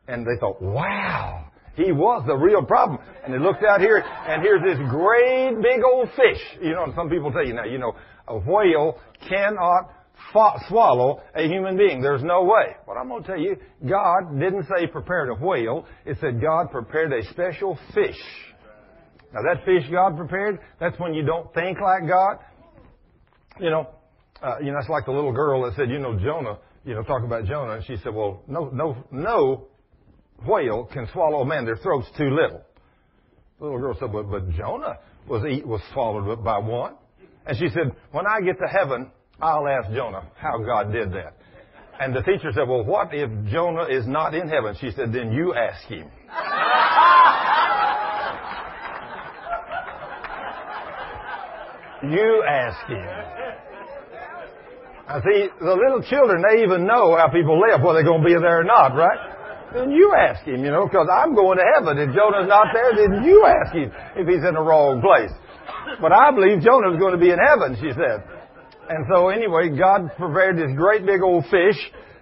[0.09, 1.47] And they thought, wow,
[1.77, 2.99] he was the real problem.
[3.25, 6.43] And they looked out here, and here's this great big old fish.
[6.61, 7.95] You know, some people tell you now, you know,
[8.27, 8.99] a whale
[9.29, 9.91] cannot
[10.69, 12.03] swallow a human being.
[12.03, 12.75] There's no way.
[12.85, 13.57] But I'm going to tell you,
[13.89, 15.87] God didn't say prepared a whale.
[16.05, 18.19] It said God prepared a special fish.
[19.33, 22.39] Now that fish God prepared, that's when you don't think like God.
[23.63, 23.89] You know,
[24.43, 27.05] uh, you know, it's like the little girl that said, you know, Jonah, you know,
[27.05, 29.69] talk about Jonah, and she said, well, no, no, no
[30.45, 31.65] whale can swallow a man.
[31.65, 32.61] Their throat's too little.
[33.61, 34.99] The little girl said, but, but Jonah
[35.29, 36.95] was eat, was swallowed by one.
[37.47, 41.37] And she said, when I get to heaven, I'll ask Jonah how God did that.
[42.01, 44.75] And the teacher said, well, what if Jonah is not in heaven?
[44.81, 46.11] She said, then you ask him.
[52.11, 53.53] you ask him.
[55.09, 58.27] I see, the little children, they even know how people live, whether they're going to
[58.27, 59.19] be there or not, right?
[59.75, 61.99] Then you ask him, you know, because I'm going to heaven.
[61.99, 65.33] If Jonah's not there, then you ask him if he's in the wrong place.
[66.01, 68.23] But I believe Jonah's going to be in heaven, she said.
[68.89, 71.79] And so anyway, God prepared this great big old fish,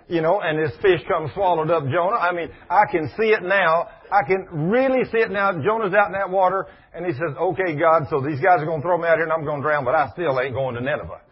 [0.09, 2.17] you know, and this fish comes swallowed up Jonah.
[2.17, 3.89] I mean, I can see it now.
[4.11, 5.53] I can really see it now.
[5.53, 8.81] Jonah's out in that water, and he says, okay, God, so these guys are going
[8.81, 10.75] to throw me out here and I'm going to drown, but I still ain't going
[10.75, 11.23] to Nineveh.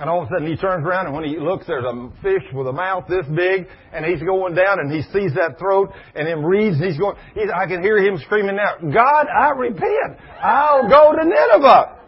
[0.00, 2.44] And all of a sudden he turns around and when he looks, there's a fish
[2.54, 6.26] with a mouth this big and he's going down and he sees that throat and
[6.26, 10.16] him reads and he's going, he's, I can hear him screaming out, God, I repent.
[10.40, 12.00] I'll go to Nineveh.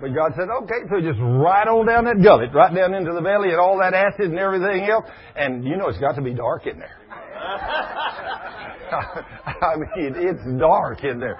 [0.00, 3.22] But God said, okay, so just right on down that gullet, right down into the
[3.22, 5.06] belly and all that acid and everything else.
[5.36, 6.98] And you know it's got to be dark in there.
[9.62, 11.38] I mean, it's dark in there.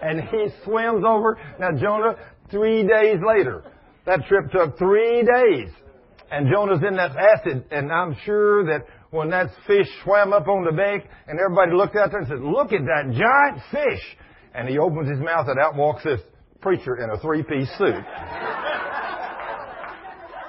[0.00, 1.38] And he swims over.
[1.58, 2.16] Now Jonah,
[2.50, 3.64] three days later,
[4.06, 5.68] that trip took three days.
[6.30, 10.64] And Jonah's in that acid, and I'm sure that when that fish swam up on
[10.64, 14.16] the bank, and everybody looked out there and said, look at that giant fish.
[14.54, 16.20] And he opens his mouth, and out walks this
[16.60, 18.04] preacher in a three-piece suit.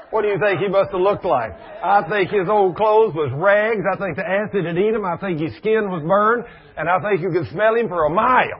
[0.09, 1.53] What do you think he must have looked like?
[1.83, 3.85] I think his old clothes was rags.
[3.85, 5.05] I think the acid had eaten him.
[5.05, 6.49] I think his skin was burned.
[6.77, 8.57] And I think you could smell him for a mile.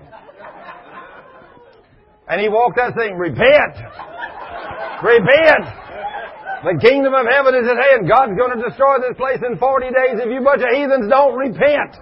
[2.29, 3.73] And he walked that thing, repent!
[5.01, 5.65] Repent!
[6.61, 8.05] The kingdom of heaven is at hand.
[8.05, 11.33] God's going to destroy this place in 40 days if you bunch of heathens don't
[11.33, 11.97] repent.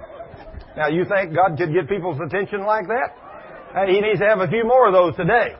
[0.76, 3.16] Now, you think God could get people's attention like that?
[3.72, 5.56] Hey, he needs to have a few more of those today.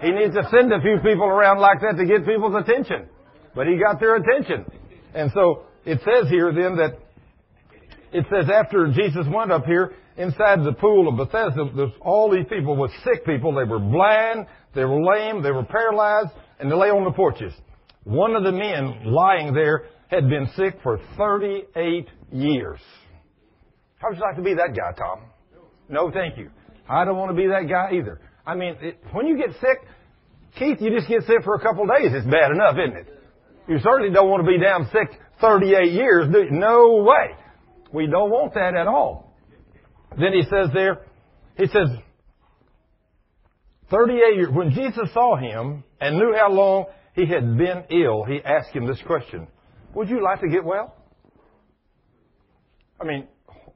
[0.00, 3.08] He needs to send a few people around like that to get people's attention.
[3.56, 4.66] But he got their attention.
[5.14, 6.98] And so it says here then that
[8.12, 12.76] it says after Jesus went up here inside the pool of Bethesda, all these people
[12.76, 13.54] with sick people.
[13.54, 16.30] They were blind, they were lame, they were paralyzed,
[16.60, 17.52] and they lay on the porches.
[18.04, 22.78] One of the men lying there had been sick for 38 years.
[23.98, 25.22] How would you like to be that guy, Tom?
[25.88, 26.50] No, thank you.
[26.88, 28.20] I don't want to be that guy either.
[28.46, 29.78] I mean, it, when you get sick,
[30.58, 32.12] Keith, you just get sick for a couple of days.
[32.12, 33.15] It's bad enough, isn't it?
[33.68, 36.26] You certainly don't want to be down sick 38 years.
[36.50, 37.36] No way.
[37.92, 39.34] We don't want that at all.
[40.18, 41.02] Then he says there,
[41.56, 41.88] he says,
[43.90, 48.40] 38 years, when Jesus saw him and knew how long he had been ill, he
[48.44, 49.46] asked him this question
[49.94, 50.94] Would you like to get well?
[53.00, 53.28] I mean,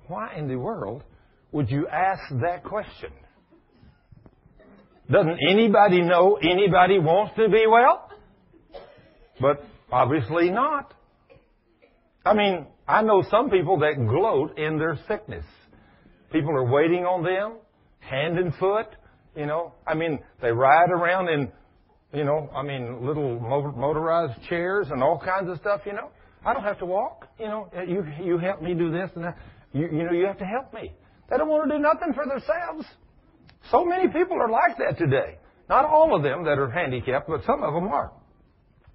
[0.07, 1.05] why in the world
[1.53, 3.11] would you ask that question?
[5.11, 8.09] Doesn't anybody know anybody wants to be well?
[9.41, 10.95] But obviously not.
[12.24, 15.45] I mean, I know some people that gloat in their sickness.
[16.32, 17.59] People are waiting on them,
[18.01, 18.86] hand and foot,
[19.34, 19.74] you know.
[19.86, 21.51] I mean, they ride around in,
[22.12, 26.11] you know, I mean, little motorized chairs and all kinds of stuff, you know.
[26.45, 27.68] I don't have to walk, you know.
[27.76, 29.36] Uh, you, you help me do this and that.
[29.72, 30.93] You, you know, you have to help me.
[31.28, 32.86] They don't want to do nothing for themselves.
[33.70, 35.38] So many people are like that today.
[35.68, 38.11] Not all of them that are handicapped, but some of them are.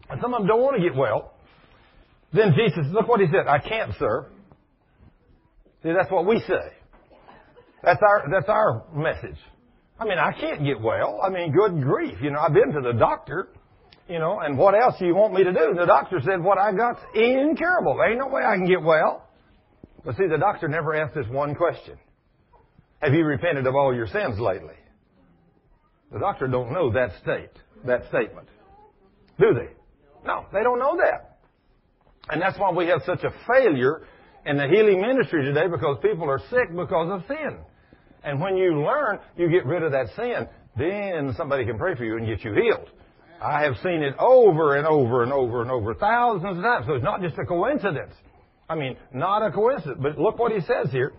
[0.10, 1.34] And some of them don't want to get well.
[2.34, 4.28] Then Jesus, look what he said, I can't, sir.
[5.84, 6.74] See, that's what we say.
[7.84, 9.38] That's our, that's our message.
[10.00, 11.20] I mean, I can't get well.
[11.24, 12.18] I mean, good grief.
[12.22, 13.48] You know, I've been to the doctor,
[14.10, 15.76] you know, and what else do you want me to do?
[15.78, 17.96] The doctor said what I got's incurable.
[17.98, 19.28] There ain't no way I can get well.
[20.04, 21.98] But see, the doctor never asked this one question.
[23.02, 24.76] Have you repented of all your sins lately?
[26.12, 27.52] The doctor don't know that state,
[27.86, 28.48] that statement.
[29.40, 29.74] Do they?
[30.26, 31.38] No, they don't know that.
[32.30, 34.02] And that's why we have such a failure
[34.46, 37.58] in the healing ministry today because people are sick because of sin.
[38.24, 40.48] And when you learn, you get rid of that sin,
[40.78, 42.90] then somebody can pray for you and get you healed.
[43.42, 46.86] I have seen it over and over and over and over thousands of times.
[46.88, 48.14] So it's not just a coincidence.
[48.68, 50.00] I mean, not a coincidence.
[50.02, 51.14] But look what he says here.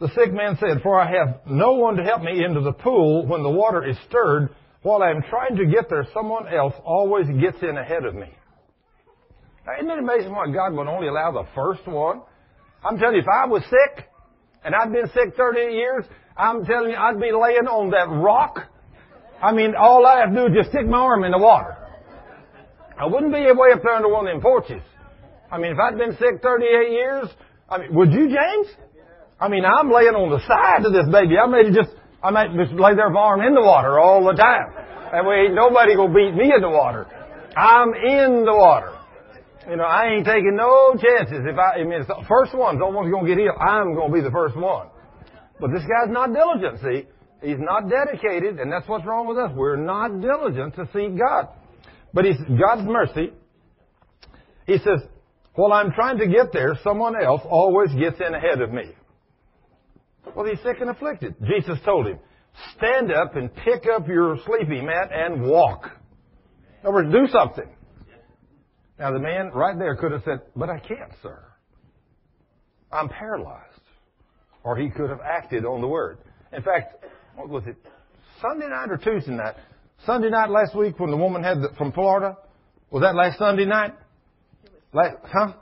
[0.00, 3.26] The sick man said, For I have no one to help me into the pool
[3.26, 4.50] when the water is stirred.
[4.82, 8.28] While I am trying to get there, someone else always gets in ahead of me.
[9.66, 12.22] Now, isn't it amazing why God would only allow the first one?
[12.82, 14.06] I'm telling you, if I was sick,
[14.64, 16.04] and I'd been sick 38 years,
[16.36, 18.68] I'm telling you, I'd be laying on that rock.
[19.42, 21.76] I mean, all I have to do is just stick my arm in the water.
[22.98, 24.82] I wouldn't be way up there under one of them porches.
[25.50, 27.28] I mean, if I'd been sick 38 years,
[27.68, 28.68] I mean, would you, James?
[29.40, 31.36] I mean, I'm laying on the side of this baby.
[31.36, 34.72] I may just, I might just lay there arm in the water all the time.
[35.12, 37.06] That way, nobody gonna beat me in the water.
[37.56, 38.96] I'm in the water.
[39.68, 41.40] You know, I ain't taking no chances.
[41.44, 43.56] If I, I mean, the first one's almost gonna get healed.
[43.58, 44.88] I'm gonna be the first one.
[45.60, 47.08] But this guy's not diligent, see?
[47.42, 49.50] He's not dedicated, and that's what's wrong with us.
[49.54, 51.48] We're not diligent to seek God.
[52.12, 53.32] But he's, God's mercy,
[54.66, 55.00] he says,
[55.54, 58.92] while I'm trying to get there, someone else always gets in ahead of me.
[60.34, 61.34] Well, he's sick and afflicted.
[61.46, 62.18] Jesus told him,
[62.76, 65.90] stand up and pick up your sleeping mat and walk.
[66.82, 67.68] In other words, do something.
[68.98, 71.42] Now the man right there could have said, but I can't, sir.
[72.92, 73.66] I'm paralyzed.
[74.62, 76.18] Or he could have acted on the word.
[76.52, 77.04] In fact,
[77.34, 77.76] what was it?
[78.42, 79.54] Sunday night or Tuesday night?
[80.04, 82.36] Sunday night last week when the woman had the, from Florida?
[82.90, 83.94] Was that last Sunday night?
[84.92, 85.52] Last, huh?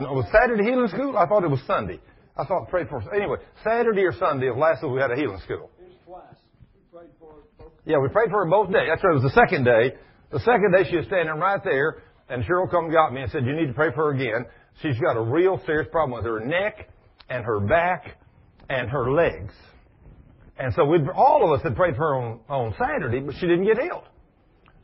[0.00, 1.16] No, it was Saturday healing school?
[1.16, 2.00] I thought it was Sunday.
[2.36, 3.38] I thought prayed for anyway.
[3.64, 5.70] Saturday or Sunday of last week we had a healing school.
[7.84, 8.88] Yeah, we prayed for her both days.
[8.88, 9.12] That's right.
[9.12, 9.94] It was the second day.
[10.30, 13.30] The second day she was standing right there, and Cheryl come and got me and
[13.30, 14.46] said, "You need to pray for her again.
[14.82, 16.88] She's got a real serious problem with her neck
[17.28, 18.16] and her back
[18.68, 19.52] and her legs."
[20.58, 23.46] And so we all of us had prayed for her on, on Saturday, but she
[23.46, 24.04] didn't get healed.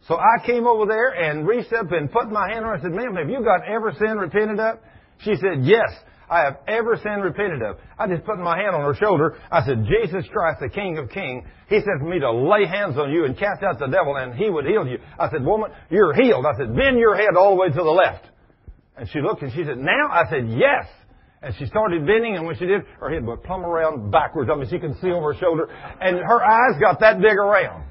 [0.09, 2.83] So I came over there and reached up and put my hand on her and
[2.83, 4.83] said, ma'am, have you got ever sin repented up?
[5.19, 5.91] She said, yes,
[6.29, 7.79] I have ever sinned repented of.
[7.99, 9.39] I just put my hand on her shoulder.
[9.51, 12.99] I said, Jesus Christ, the King of Kings, He said for me to lay hands
[12.99, 14.99] on you and cast out the devil and He would heal you.
[15.19, 16.45] I said, woman, you're healed.
[16.47, 18.27] I said, bend your head all the way to the left.
[18.97, 20.09] And she looked and she said, now?
[20.11, 20.87] I said, yes.
[21.43, 24.51] And she started bending, and when she did, her head went plumb around backwards.
[24.53, 25.69] I mean, she could see over her shoulder,
[26.01, 27.85] and her eyes got that big around.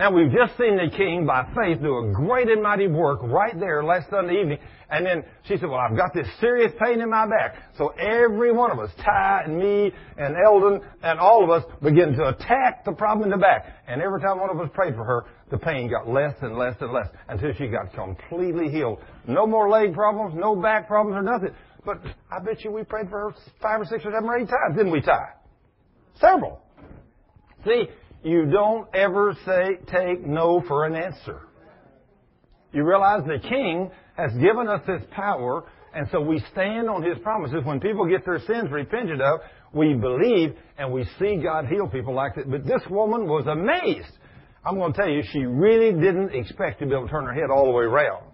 [0.00, 3.52] Now we've just seen the king by faith do a great and mighty work right
[3.60, 4.58] there last Sunday evening.
[4.88, 7.56] And then she said, well, I've got this serious pain in my back.
[7.76, 12.14] So every one of us, Ty and me and Eldon and all of us began
[12.14, 13.66] to attack the problem in the back.
[13.86, 16.76] And every time one of us prayed for her, the pain got less and less
[16.80, 19.00] and less until she got completely healed.
[19.28, 21.54] No more leg problems, no back problems or nothing.
[21.84, 22.00] But
[22.32, 24.78] I bet you we prayed for her five or six or seven or eight times,
[24.78, 25.26] didn't we, Ty?
[26.18, 26.62] Several.
[27.66, 27.84] See,
[28.22, 31.40] you don't ever say, take no for an answer.
[32.72, 35.64] You realize the King has given us this power,
[35.94, 37.64] and so we stand on His promises.
[37.64, 39.40] When people get their sins repented of,
[39.72, 42.50] we believe and we see God heal people like that.
[42.50, 44.12] But this woman was amazed.
[44.64, 47.32] I'm going to tell you, she really didn't expect to be able to turn her
[47.32, 48.24] head all the way around.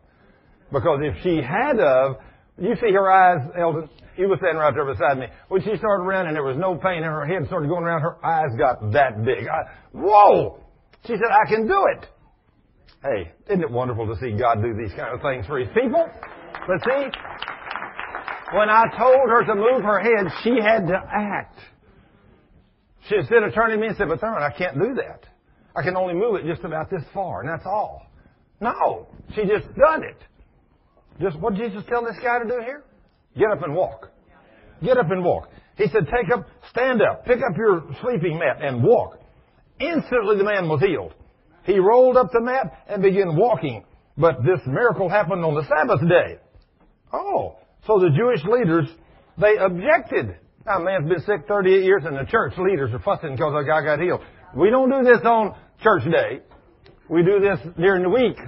[0.73, 2.17] Because if she had of,
[2.59, 3.89] you see her eyes, Eldon?
[4.17, 5.27] He was standing right there beside me.
[5.49, 8.01] When she started running, there was no pain in her head started going around.
[8.01, 9.47] Her eyes got that big.
[9.47, 10.59] I, whoa!
[11.05, 12.07] She said, I can do it.
[13.03, 16.09] Hey, isn't it wonderful to see God do these kind of things for His people?
[16.67, 17.07] But see,
[18.55, 21.59] when I told her to move her head, she had to act.
[23.09, 25.27] She instead of turning to me and said, but Thurman, I can't do that.
[25.77, 28.07] I can only move it just about this far, and that's all.
[28.61, 30.17] No, she just done it.
[31.21, 32.85] Just what did Jesus tell this guy to do here?
[33.37, 34.11] Get up and walk.
[34.83, 35.49] Get up and walk.
[35.77, 39.19] He said, take up, stand up, pick up your sleeping mat and walk.
[39.79, 41.15] Instantly the man was healed.
[41.65, 43.85] He rolled up the mat and began walking.
[44.17, 46.39] But this miracle happened on the Sabbath day.
[47.13, 47.57] Oh,
[47.87, 48.89] so the Jewish leaders,
[49.39, 50.37] they objected.
[50.65, 53.67] Now, a man's been sick 38 years and the church leaders are fussing because a
[53.67, 54.21] guy got healed.
[54.57, 56.41] We don't do this on church day.
[57.09, 58.39] We do this during the week.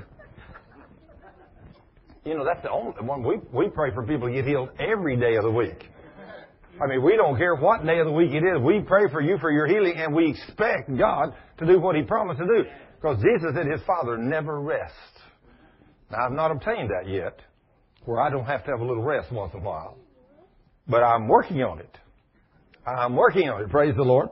[2.29, 3.23] You know, that's the only one.
[3.23, 5.89] We, we pray for people to get healed every day of the week.
[6.79, 8.61] I mean, we don't care what day of the week it is.
[8.63, 12.03] We pray for you for your healing and we expect God to do what He
[12.03, 12.65] promised to do.
[12.97, 14.95] Because Jesus said His Father never rests.
[16.11, 17.41] Now, I've not obtained that yet,
[18.05, 19.97] where I don't have to have a little rest once in a while.
[20.87, 21.97] But I'm working on it.
[22.87, 23.71] I'm working on it.
[23.71, 24.29] Praise the Lord.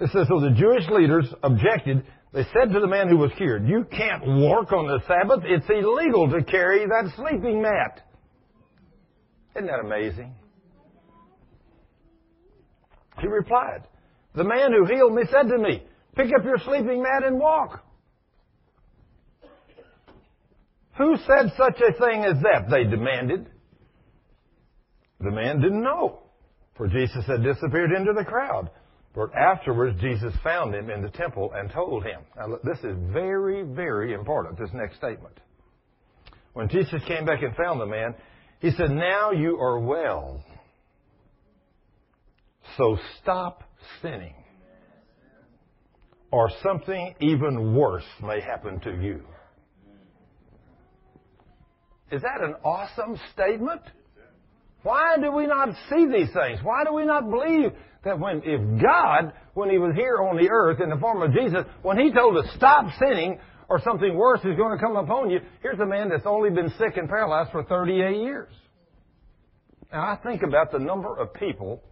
[0.00, 3.68] It says, so the Jewish leaders objected they said to the man who was cured,
[3.68, 5.44] You can't work on the Sabbath.
[5.44, 8.00] It's illegal to carry that sleeping mat.
[9.54, 10.34] Isn't that amazing?
[13.20, 13.82] He replied,
[14.34, 15.82] The man who healed me said to me,
[16.16, 17.84] Pick up your sleeping mat and walk.
[20.96, 22.70] Who said such a thing as that?
[22.70, 23.46] They demanded.
[25.20, 26.20] The man didn't know,
[26.76, 28.70] for Jesus had disappeared into the crowd.
[29.14, 32.20] But afterwards, Jesus found him in the temple and told him.
[32.36, 35.38] Now, this is very, very important, this next statement.
[36.54, 38.14] When Jesus came back and found the man,
[38.60, 40.42] he said, Now you are well.
[42.78, 43.64] So stop
[44.00, 44.34] sinning.
[46.30, 49.22] Or something even worse may happen to you.
[52.10, 53.82] Is that an awesome statement?
[54.82, 56.60] Why do we not see these things?
[56.62, 57.72] Why do we not believe
[58.04, 61.32] that when, if God, when He was here on the earth in the form of
[61.32, 63.38] Jesus, when He told us stop sinning
[63.68, 66.70] or something worse is going to come upon you, here's a man that's only been
[66.78, 68.52] sick and paralyzed for 38 years.
[69.92, 71.82] Now I think about the number of people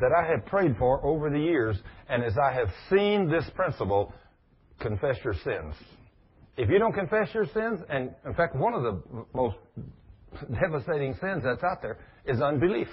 [0.00, 1.76] that I have prayed for over the years,
[2.08, 4.12] and as I have seen this principle,
[4.80, 5.74] confess your sins.
[6.56, 9.02] If you don't confess your sins, and in fact, one of the
[9.34, 9.56] most
[10.60, 12.88] devastating sins that's out there is unbelief.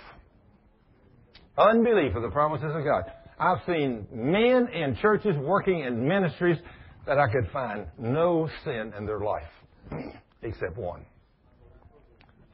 [1.57, 3.03] Unbelief of the promises of God.
[3.39, 6.57] I've seen men in churches working in ministries
[7.05, 9.43] that I could find no sin in their life
[10.41, 11.05] except one.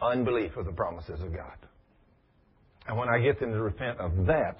[0.02, 1.58] Unbelief of the promises of God.
[2.88, 4.58] And when I get them to repent of that,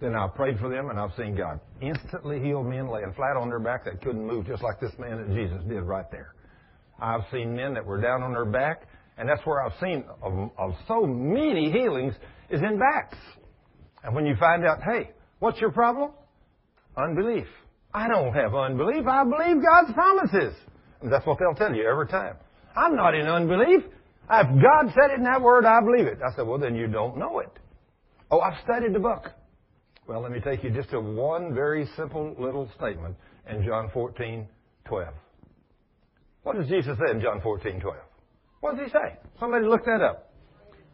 [0.00, 3.48] then I've prayed for them and I've seen God instantly heal men laying flat on
[3.48, 6.34] their back that couldn't move, just like this man that Jesus did right there.
[7.00, 8.82] I've seen men that were down on their back,
[9.16, 12.14] and that's where I've seen of, of so many healings
[12.50, 13.18] is in backs.
[14.04, 16.12] And when you find out, hey, what's your problem?
[16.96, 17.46] Unbelief.
[17.92, 19.06] I don't have unbelief.
[19.06, 20.54] I believe God's promises.
[21.00, 22.36] And that's what they'll tell you every time.
[22.76, 23.82] I'm not in unbelief.
[24.30, 26.18] If God said it in that word, I believe it.
[26.22, 27.50] I said, well, then you don't know it.
[28.30, 29.30] Oh, I've studied the book.
[30.06, 33.16] Well, let me take you just to one very simple little statement
[33.50, 34.46] in John 14,
[34.84, 35.14] 12.
[36.42, 37.96] What does Jesus say in John 14, 12?
[38.60, 39.18] What does he say?
[39.38, 40.32] Somebody look that up.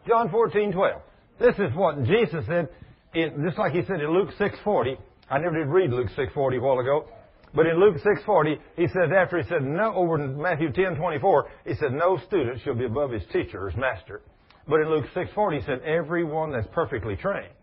[0.06, 1.00] John 14, 12.
[1.40, 2.68] This is what Jesus said,
[3.14, 4.96] in, just like he said in Luke 6.40.
[5.30, 7.06] I never did read Luke 6.40 a while ago.
[7.54, 11.74] But in Luke 6.40, he says, after he said, no, over in Matthew 10.24, he
[11.74, 14.22] said, no student shall be above his teacher, or his master.
[14.66, 17.54] But in Luke 6.40, he said, everyone that's perfectly trained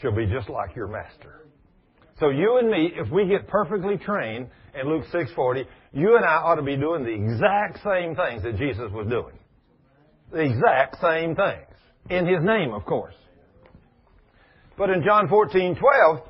[0.00, 1.46] shall be just like your master.
[2.20, 4.48] So you and me, if we get perfectly trained
[4.78, 8.58] in Luke 6.40, you and I ought to be doing the exact same things that
[8.58, 9.38] Jesus was doing.
[10.32, 11.66] The exact same things.
[12.10, 13.14] In His name, of course.
[14.76, 16.22] But in John 14.12,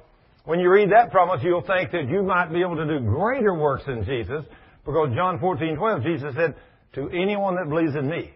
[0.45, 3.55] when you read that promise, you'll think that you might be able to do greater
[3.55, 4.45] works than Jesus,
[4.85, 6.55] because John 14.12, Jesus said,
[6.95, 8.33] to anyone that believes in me,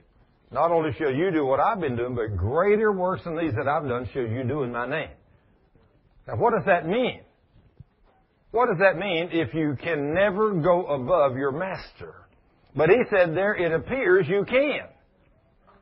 [0.51, 3.69] not only shall you do what I've been doing, but greater works than these that
[3.69, 5.11] I've done shall you do in my name.
[6.29, 7.21] Now what does that mean?
[8.53, 12.15] What does that mean if you can never go above your master?
[12.75, 14.89] But he said there it appears you can.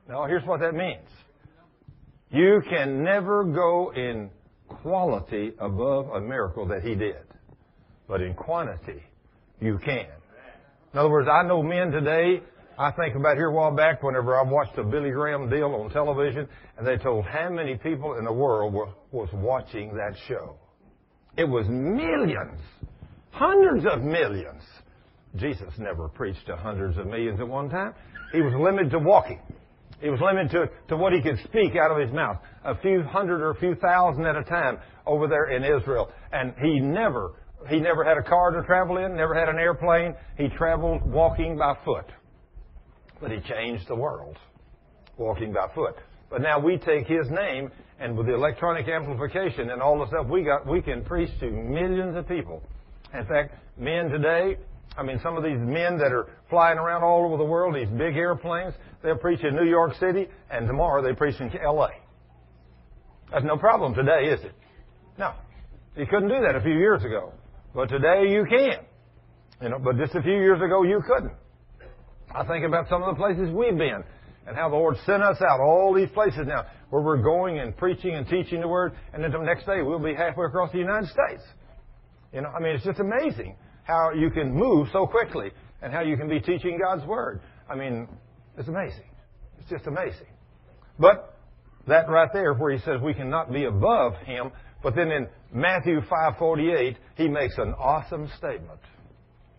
[0.09, 1.07] Now here's what that means.
[2.35, 4.29] You can never go in
[4.69, 7.23] quality above a miracle that he did.
[8.09, 9.03] But in quantity,
[9.61, 10.07] you can.
[10.93, 12.43] In other words, I know men today
[12.77, 15.91] I think about here a while back whenever I watched a Billy Graham deal on
[15.91, 20.57] television and they told how many people in the world were, was watching that show.
[21.37, 22.61] It was millions.
[23.31, 24.63] Hundreds of millions.
[25.37, 27.95] Jesus never preached to hundreds of millions at one time.
[28.33, 29.41] He was limited to walking.
[30.01, 32.39] He was limited to, to what he could speak out of his mouth.
[32.65, 36.11] A few hundred or a few thousand at a time over there in Israel.
[36.33, 37.33] And he never,
[37.69, 40.15] he never had a car to travel in, never had an airplane.
[40.37, 42.07] He traveled walking by foot
[43.25, 44.37] but he changed the world
[45.17, 45.95] walking by foot.
[46.29, 50.27] But now we take his name and with the electronic amplification and all the stuff
[50.27, 52.63] we got, we can preach to millions of people.
[53.15, 54.59] In fact, men today,
[54.97, 57.89] I mean, some of these men that are flying around all over the world, these
[57.89, 61.89] big airplanes, they'll preach in New York City, and tomorrow they preach in L.A.
[63.33, 64.55] That's no problem today, is it?
[65.19, 65.33] No.
[65.97, 67.33] You couldn't do that a few years ago.
[67.75, 68.85] But today you can.
[69.61, 71.33] You know, but just a few years ago you couldn't.
[72.33, 74.03] I think about some of the places we've been
[74.47, 77.77] and how the Lord sent us out, all these places now where we're going and
[77.77, 80.79] preaching and teaching the Word, and then the next day we'll be halfway across the
[80.79, 81.43] United States.
[82.33, 85.51] You know, I mean, it's just amazing how you can move so quickly
[85.83, 87.41] and how you can be teaching God's Word.
[87.69, 88.09] I mean,
[88.59, 89.05] it's amazing.
[89.61, 90.27] It's just amazing.
[90.99, 91.39] But
[91.87, 94.51] that right there where he says we cannot be above Him,
[94.83, 98.81] but then in Matthew 5.48, he makes an awesome statement.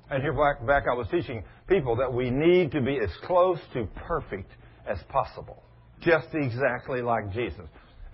[0.10, 3.60] And here back, back I was teaching people that we need to be as close
[3.74, 4.52] to perfect
[4.88, 5.64] as possible.
[6.02, 7.66] Just exactly like Jesus.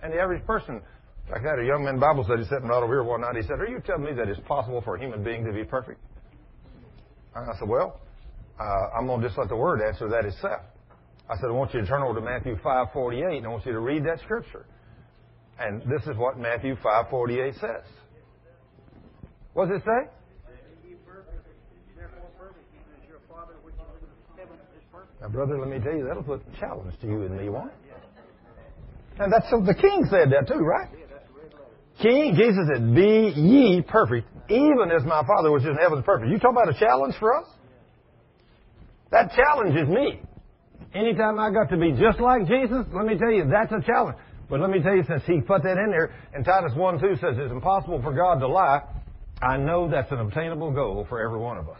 [0.02, 0.80] And the average person,
[1.32, 3.58] like had a young man Bible study sitting right over here one night, he said,
[3.58, 5.98] Are you telling me that it's possible for a human being to be perfect?
[7.34, 8.00] And I said, Well,
[8.60, 10.60] uh, I'm going to just let the Word answer that itself.
[11.30, 13.72] I said, I want you to turn over to Matthew 5.48 and I want you
[13.72, 14.66] to read that scripture.
[15.58, 17.84] And this is what Matthew 5.48 says.
[19.54, 20.10] What does it say?
[25.22, 27.70] Now, brother, let me tell you, that'll put a challenge to you and me, won't
[27.70, 27.82] it?
[29.18, 30.88] And that's what the king said that too, right?
[32.00, 36.04] King, Jesus said, be ye perfect, even as my Father which is in heaven is
[36.04, 36.30] perfect.
[36.30, 37.46] You talk about a challenge for us?
[39.10, 40.20] That challenges me.
[40.94, 44.16] Anytime I got to be just like Jesus, let me tell you, that's a challenge.
[44.48, 47.16] But let me tell you, since he put that in there, and Titus 1 2
[47.16, 48.82] says it's impossible for God to lie,
[49.40, 51.78] I know that's an obtainable goal for every one of us.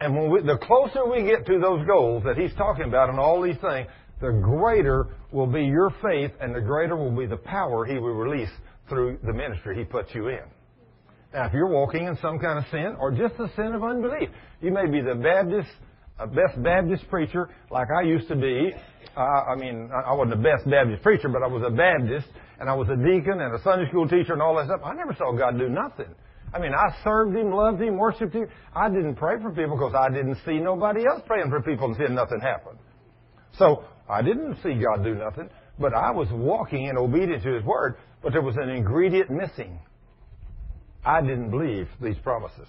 [0.00, 3.18] And when we, the closer we get to those goals that he's talking about and
[3.18, 3.88] all these things,
[4.20, 8.14] the greater will be your faith and the greater will be the power he will
[8.14, 8.50] release
[8.88, 10.40] through the ministry he puts you in.
[11.34, 14.30] Now, if you're walking in some kind of sin or just the sin of unbelief,
[14.60, 15.68] you may be the Baptist,
[16.18, 18.72] uh, best Baptist preacher like I used to be.
[19.16, 22.28] Uh, I mean, I wasn't the best Baptist preacher, but I was a Baptist
[22.58, 24.80] and I was a deacon and a Sunday school teacher and all that stuff.
[24.84, 26.14] I never saw God do nothing.
[26.54, 28.48] I mean, I served Him, loved Him, worshiped Him.
[28.74, 31.96] I didn't pray for people because I didn't see nobody else praying for people and
[31.96, 32.78] seeing nothing happen.
[33.58, 37.64] So I didn't see God do nothing, but I was walking in obedience to His
[37.64, 39.78] Word, but there was an ingredient missing.
[41.04, 42.68] I didn't believe these promises.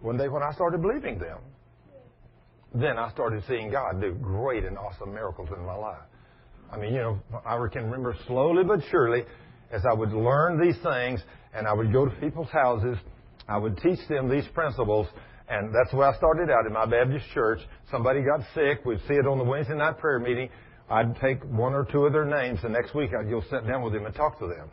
[0.00, 1.38] One day when I started believing them,
[2.74, 6.02] then I started seeing God do great and awesome miracles in my life.
[6.70, 9.24] I mean, you know, I can remember slowly but surely
[9.70, 11.22] as I would learn these things
[11.54, 12.98] and I would go to people's houses,
[13.48, 15.06] I would teach them these principles,
[15.48, 17.60] and that's where I started out in my Baptist church.
[17.90, 20.50] Somebody got sick, we'd see it on the Wednesday night prayer meeting.
[20.90, 23.82] I'd take one or two of their names, the next week I'd go sit down
[23.82, 24.70] with them and talk to them.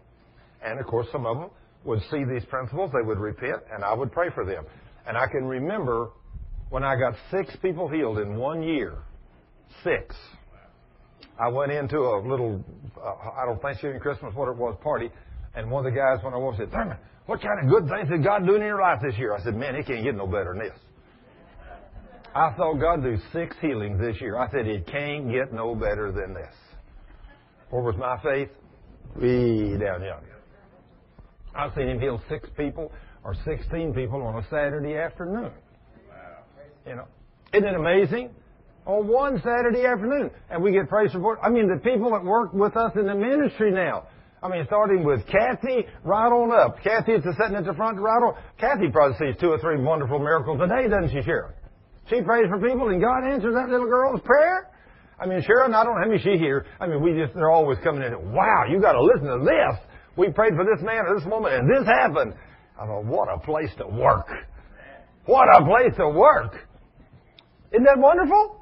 [0.64, 1.50] And of course, some of them
[1.84, 4.66] would see these principles, they would repent, and I would pray for them.
[5.08, 6.10] And I can remember
[6.70, 8.96] when I got six people healed in one year.
[9.84, 10.16] Six.
[11.40, 12.64] I went into a little,
[12.98, 15.12] uh, I don't Thanksgiving, Christmas, what it was, party,
[15.56, 18.10] and one of the guys when I was said, Thurman, what kind of good things
[18.10, 19.34] did God do in your life this year?
[19.34, 20.80] I said, man, it can't get no better than this.
[22.36, 24.38] I thought God do six healings this year.
[24.38, 26.54] I said, it can't get no better than this.
[27.70, 28.50] Where was my faith?
[29.16, 30.36] Way down yonder.
[31.56, 32.92] I've seen him heal six people
[33.24, 35.52] or 16 people on a Saturday afternoon.
[36.86, 37.06] You know,
[37.54, 38.30] isn't it amazing?
[38.86, 41.40] On one Saturday afternoon, and we get praise report.
[41.42, 44.08] I mean, the people that work with us in the ministry now.
[44.46, 46.78] I mean, starting with Kathy right on up.
[46.84, 48.38] Kathy is sitting at the front right on.
[48.62, 51.52] Kathy probably sees two or three wonderful miracles a day, doesn't she, Sharon?
[52.12, 54.70] She prays for people, and God answers that little girl's prayer.
[55.20, 56.68] I mean, Sharon, I don't know how many she here.
[56.80, 58.14] I mean, we just, they're always coming in.
[58.34, 59.82] Wow, you got to listen to this.
[60.16, 62.36] We prayed for this man or this woman, and this happened.
[62.80, 64.30] I thought, what a place to work.
[65.26, 66.54] What a place to work.
[67.74, 68.55] Isn't that wonderful?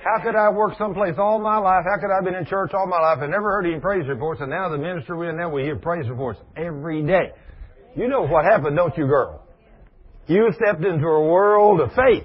[0.00, 1.84] How could I work someplace all my life?
[1.84, 4.08] How could I have been in church all my life and never heard any praise
[4.08, 4.40] reports?
[4.40, 7.36] And now the minister we're in we hear praise reports every day.
[7.94, 9.44] You know what happened, don't you, girl?
[10.26, 12.24] You stepped into a world of faith.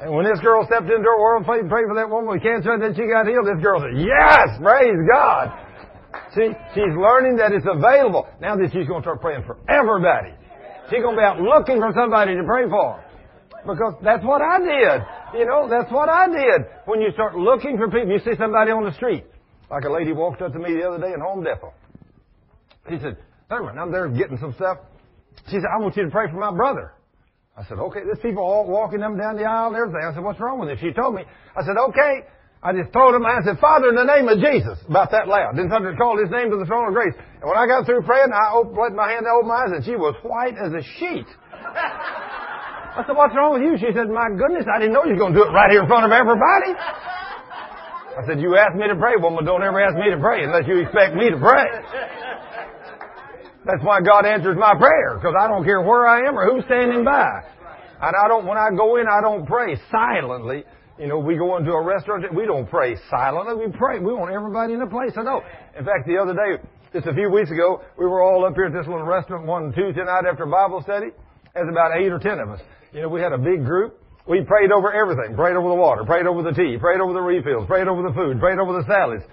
[0.00, 2.30] And when this girl stepped into a world of faith, and prayed for that woman
[2.30, 5.52] with cancer, and then she got healed, this girl said, Yes, praise God.
[6.32, 8.24] See, she's learning that it's available.
[8.40, 10.32] Now that she's going to start praying for everybody.
[10.88, 13.02] She's going to be out looking for somebody to pray for.
[13.68, 15.38] Because that's what I did.
[15.38, 16.64] You know, that's what I did.
[16.86, 19.24] When you start looking for people, you see somebody on the street.
[19.70, 21.74] Like a lady walked up to me the other day in Home Depot.
[22.88, 23.18] She said,
[23.50, 24.78] Thurman, I'm there getting some stuff.
[25.52, 26.94] She said, I want you to pray for my brother.
[27.56, 30.00] I said, okay, there's people all walking them down the aisle and everything.
[30.00, 30.78] I said, what's wrong with it?
[30.80, 31.22] She told me.
[31.52, 32.24] I said, okay.
[32.62, 35.54] I just told him, I said, Father, in the name of Jesus, about that loud.
[35.56, 37.14] Then somebody called his name to the throne of grace.
[37.14, 39.94] And when I got through praying, I opened, my hand open my eyes, and she
[39.94, 41.28] was white as a sheet.
[42.98, 43.78] I said, what's wrong with you?
[43.78, 45.86] She said, my goodness, I didn't know you were going to do it right here
[45.86, 46.74] in front of everybody.
[46.74, 49.46] I said, you asked me to pray, woman.
[49.46, 51.62] Don't ever ask me to pray unless you expect me to pray.
[53.62, 56.64] That's why God answers my prayer, because I don't care where I am or who's
[56.66, 57.46] standing by.
[58.02, 60.64] And I don't, when I go in, I don't pray silently.
[60.98, 63.54] You know, we go into a restaurant, we don't pray silently.
[63.54, 64.00] We pray.
[64.00, 65.42] We want everybody in the place to know.
[65.78, 66.58] In fact, the other day,
[66.92, 69.72] just a few weeks ago, we were all up here at this little restaurant one
[69.72, 71.14] Tuesday night after Bible study.
[71.54, 72.60] There's about eight or ten of us.
[72.92, 74.00] You know, we had a big group.
[74.26, 75.34] We prayed over everything.
[75.36, 76.04] Prayed over the water.
[76.04, 76.76] Prayed over the tea.
[76.80, 77.66] Prayed over the refills.
[77.66, 78.40] Prayed over the food.
[78.40, 79.24] Prayed over the salads.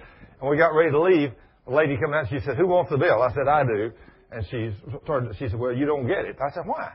[0.41, 1.31] And we got ready to leave.
[1.67, 2.27] The lady came out.
[2.29, 3.91] She said, "Who wants the bill?" I said, "I do."
[4.31, 4.71] And she
[5.03, 5.35] started.
[5.37, 6.91] She said, "Well, you don't get it." I said, "Why?"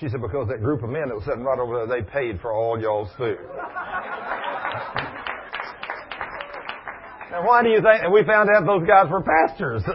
[0.00, 2.40] She said, "Because that group of men that was sitting right over there, they paid
[2.40, 3.38] for all y'all's food."
[7.34, 8.02] and why do you think?
[8.02, 9.82] And we found out those guys were pastors.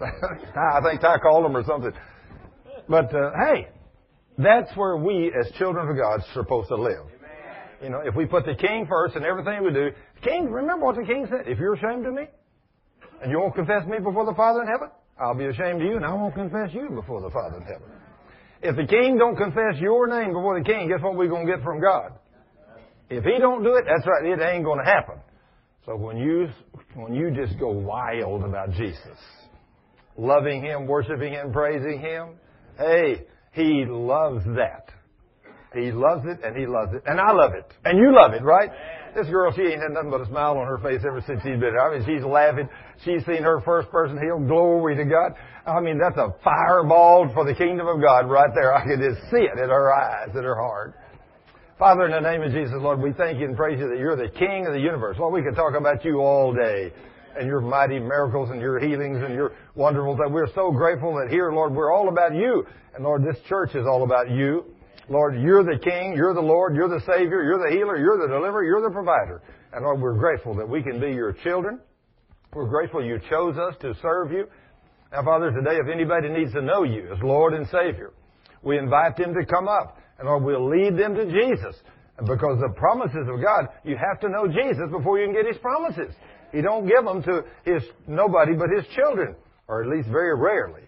[0.00, 1.92] I think Ty called them or something.
[2.88, 3.68] But uh, hey,
[4.38, 7.06] that's where we, as children of God, are supposed to live.
[7.82, 9.90] You know, if we put the King first in everything we do,
[10.22, 10.50] King.
[10.50, 12.24] Remember what the King said: "If you're ashamed of me,
[13.22, 14.88] and you won't confess me before the Father in heaven,
[15.20, 17.88] I'll be ashamed of you, and I won't confess you before the Father in heaven."
[18.62, 21.52] If the King don't confess your name before the King, guess what we're going to
[21.52, 22.12] get from God?
[23.10, 25.16] If He don't do it, that's right, it ain't going to happen.
[25.84, 26.48] So when you
[26.94, 29.18] when you just go wild about Jesus,
[30.16, 32.38] loving Him, worshiping Him, praising Him,
[32.78, 34.90] hey, He loves that.
[35.74, 37.02] He loves it and he loves it.
[37.06, 37.66] And I love it.
[37.84, 38.70] And you love it, right?
[39.14, 41.58] This girl, she ain't had nothing but a smile on her face ever since she's
[41.58, 41.80] been here.
[41.80, 42.68] I mean, she's laughing.
[43.04, 44.46] She's seen her first person healed.
[44.46, 45.34] Glory to God.
[45.66, 48.74] I mean, that's a fireball for the kingdom of God right there.
[48.74, 50.94] I can just see it in her eyes, in her heart.
[51.78, 54.16] Father, in the name of Jesus, Lord, we thank you and praise you that you're
[54.16, 55.16] the King of the universe.
[55.18, 56.92] Lord, we could talk about you all day
[57.38, 61.30] and your mighty miracles and your healings and your wonderful that we're so grateful that
[61.30, 62.66] here, Lord, we're all about you.
[62.94, 64.64] And Lord, this church is all about you.
[65.08, 68.32] Lord, you're the King, you're the Lord, you're the Savior, you're the healer, you're the
[68.32, 69.42] deliverer, you're the provider.
[69.72, 71.80] And Lord, we're grateful that we can be your children.
[72.54, 74.46] We're grateful you chose us to serve you.
[75.12, 78.12] Now, Father, today, if anybody needs to know you as Lord and Savior,
[78.62, 79.98] we invite them to come up.
[80.18, 81.76] And Lord, we'll lead them to Jesus.
[82.18, 85.58] Because the promises of God, you have to know Jesus before you can get His
[85.58, 86.14] promises.
[86.54, 89.34] He don't give them to His nobody but His children,
[89.66, 90.82] or at least very rarely.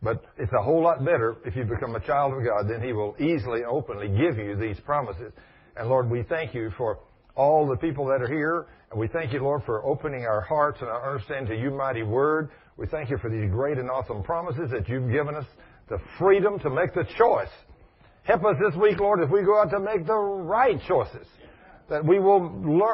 [0.00, 2.92] But it's a whole lot better if you become a child of God, then He
[2.92, 5.32] will easily, openly give you these promises.
[5.76, 7.00] And Lord, we thank you for
[7.34, 8.66] all the people that are here.
[8.90, 12.04] And we thank you, Lord, for opening our hearts and our understanding to you, mighty
[12.04, 12.50] word.
[12.76, 15.44] We thank you for these great and awesome promises that you've given us,
[15.88, 17.50] the freedom to make the choice.
[18.22, 21.26] Help us this week, Lord, if we go out to make the right choices.
[21.90, 22.50] That we will,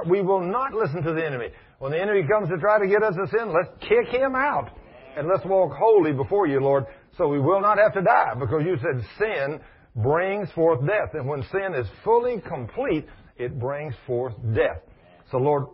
[0.09, 1.49] we will not listen to the enemy.
[1.79, 4.71] When the enemy comes to try to get us to sin, let's kick him out.
[5.17, 6.87] And let's walk holy before you, Lord,
[7.17, 8.35] so we will not have to die.
[8.39, 9.61] Because you said sin
[9.97, 11.15] brings forth death.
[11.15, 13.07] And when sin is fully complete,
[13.37, 14.83] it brings forth death.
[15.31, 15.67] So, Lord,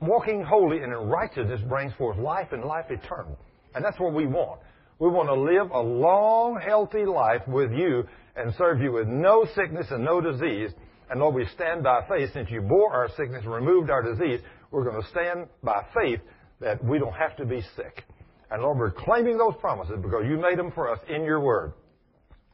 [0.00, 3.38] walking holy and in righteousness brings forth life and life eternal.
[3.74, 4.60] And that's what we want.
[4.98, 8.04] We want to live a long, healthy life with you
[8.36, 10.70] and serve you with no sickness and no disease.
[11.10, 12.30] And Lord, we stand by faith.
[12.32, 14.40] Since you bore our sickness and removed our disease,
[14.72, 16.20] we're going to stand by faith
[16.60, 18.04] that we don't have to be sick.
[18.50, 21.72] And Lord, we're claiming those promises because you made them for us in your word.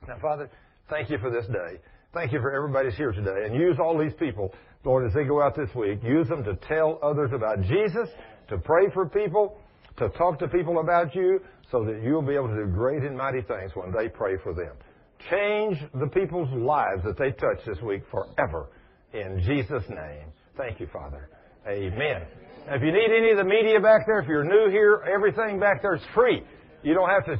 [0.07, 0.51] Now, Father,
[0.91, 1.81] thank you for this day.
[2.15, 3.47] Thank you for everybody's here today.
[3.47, 4.53] And use all these people,
[4.85, 6.01] Lord, as they go out this week.
[6.03, 8.09] Use them to tell others about Jesus,
[8.49, 9.59] to pray for people,
[9.99, 11.41] to talk to people about you,
[11.71, 14.55] so that you'll be able to do great and mighty things when they pray for
[14.55, 14.73] them.
[15.31, 18.69] Change the people's lives that they touch this week forever.
[19.13, 20.33] In Jesus' name.
[20.57, 21.29] Thank you, Father.
[21.67, 22.23] Amen.
[22.69, 25.83] If you need any of the media back there, if you're new here, everything back
[25.83, 26.43] there is free.
[26.83, 27.37] You don't have to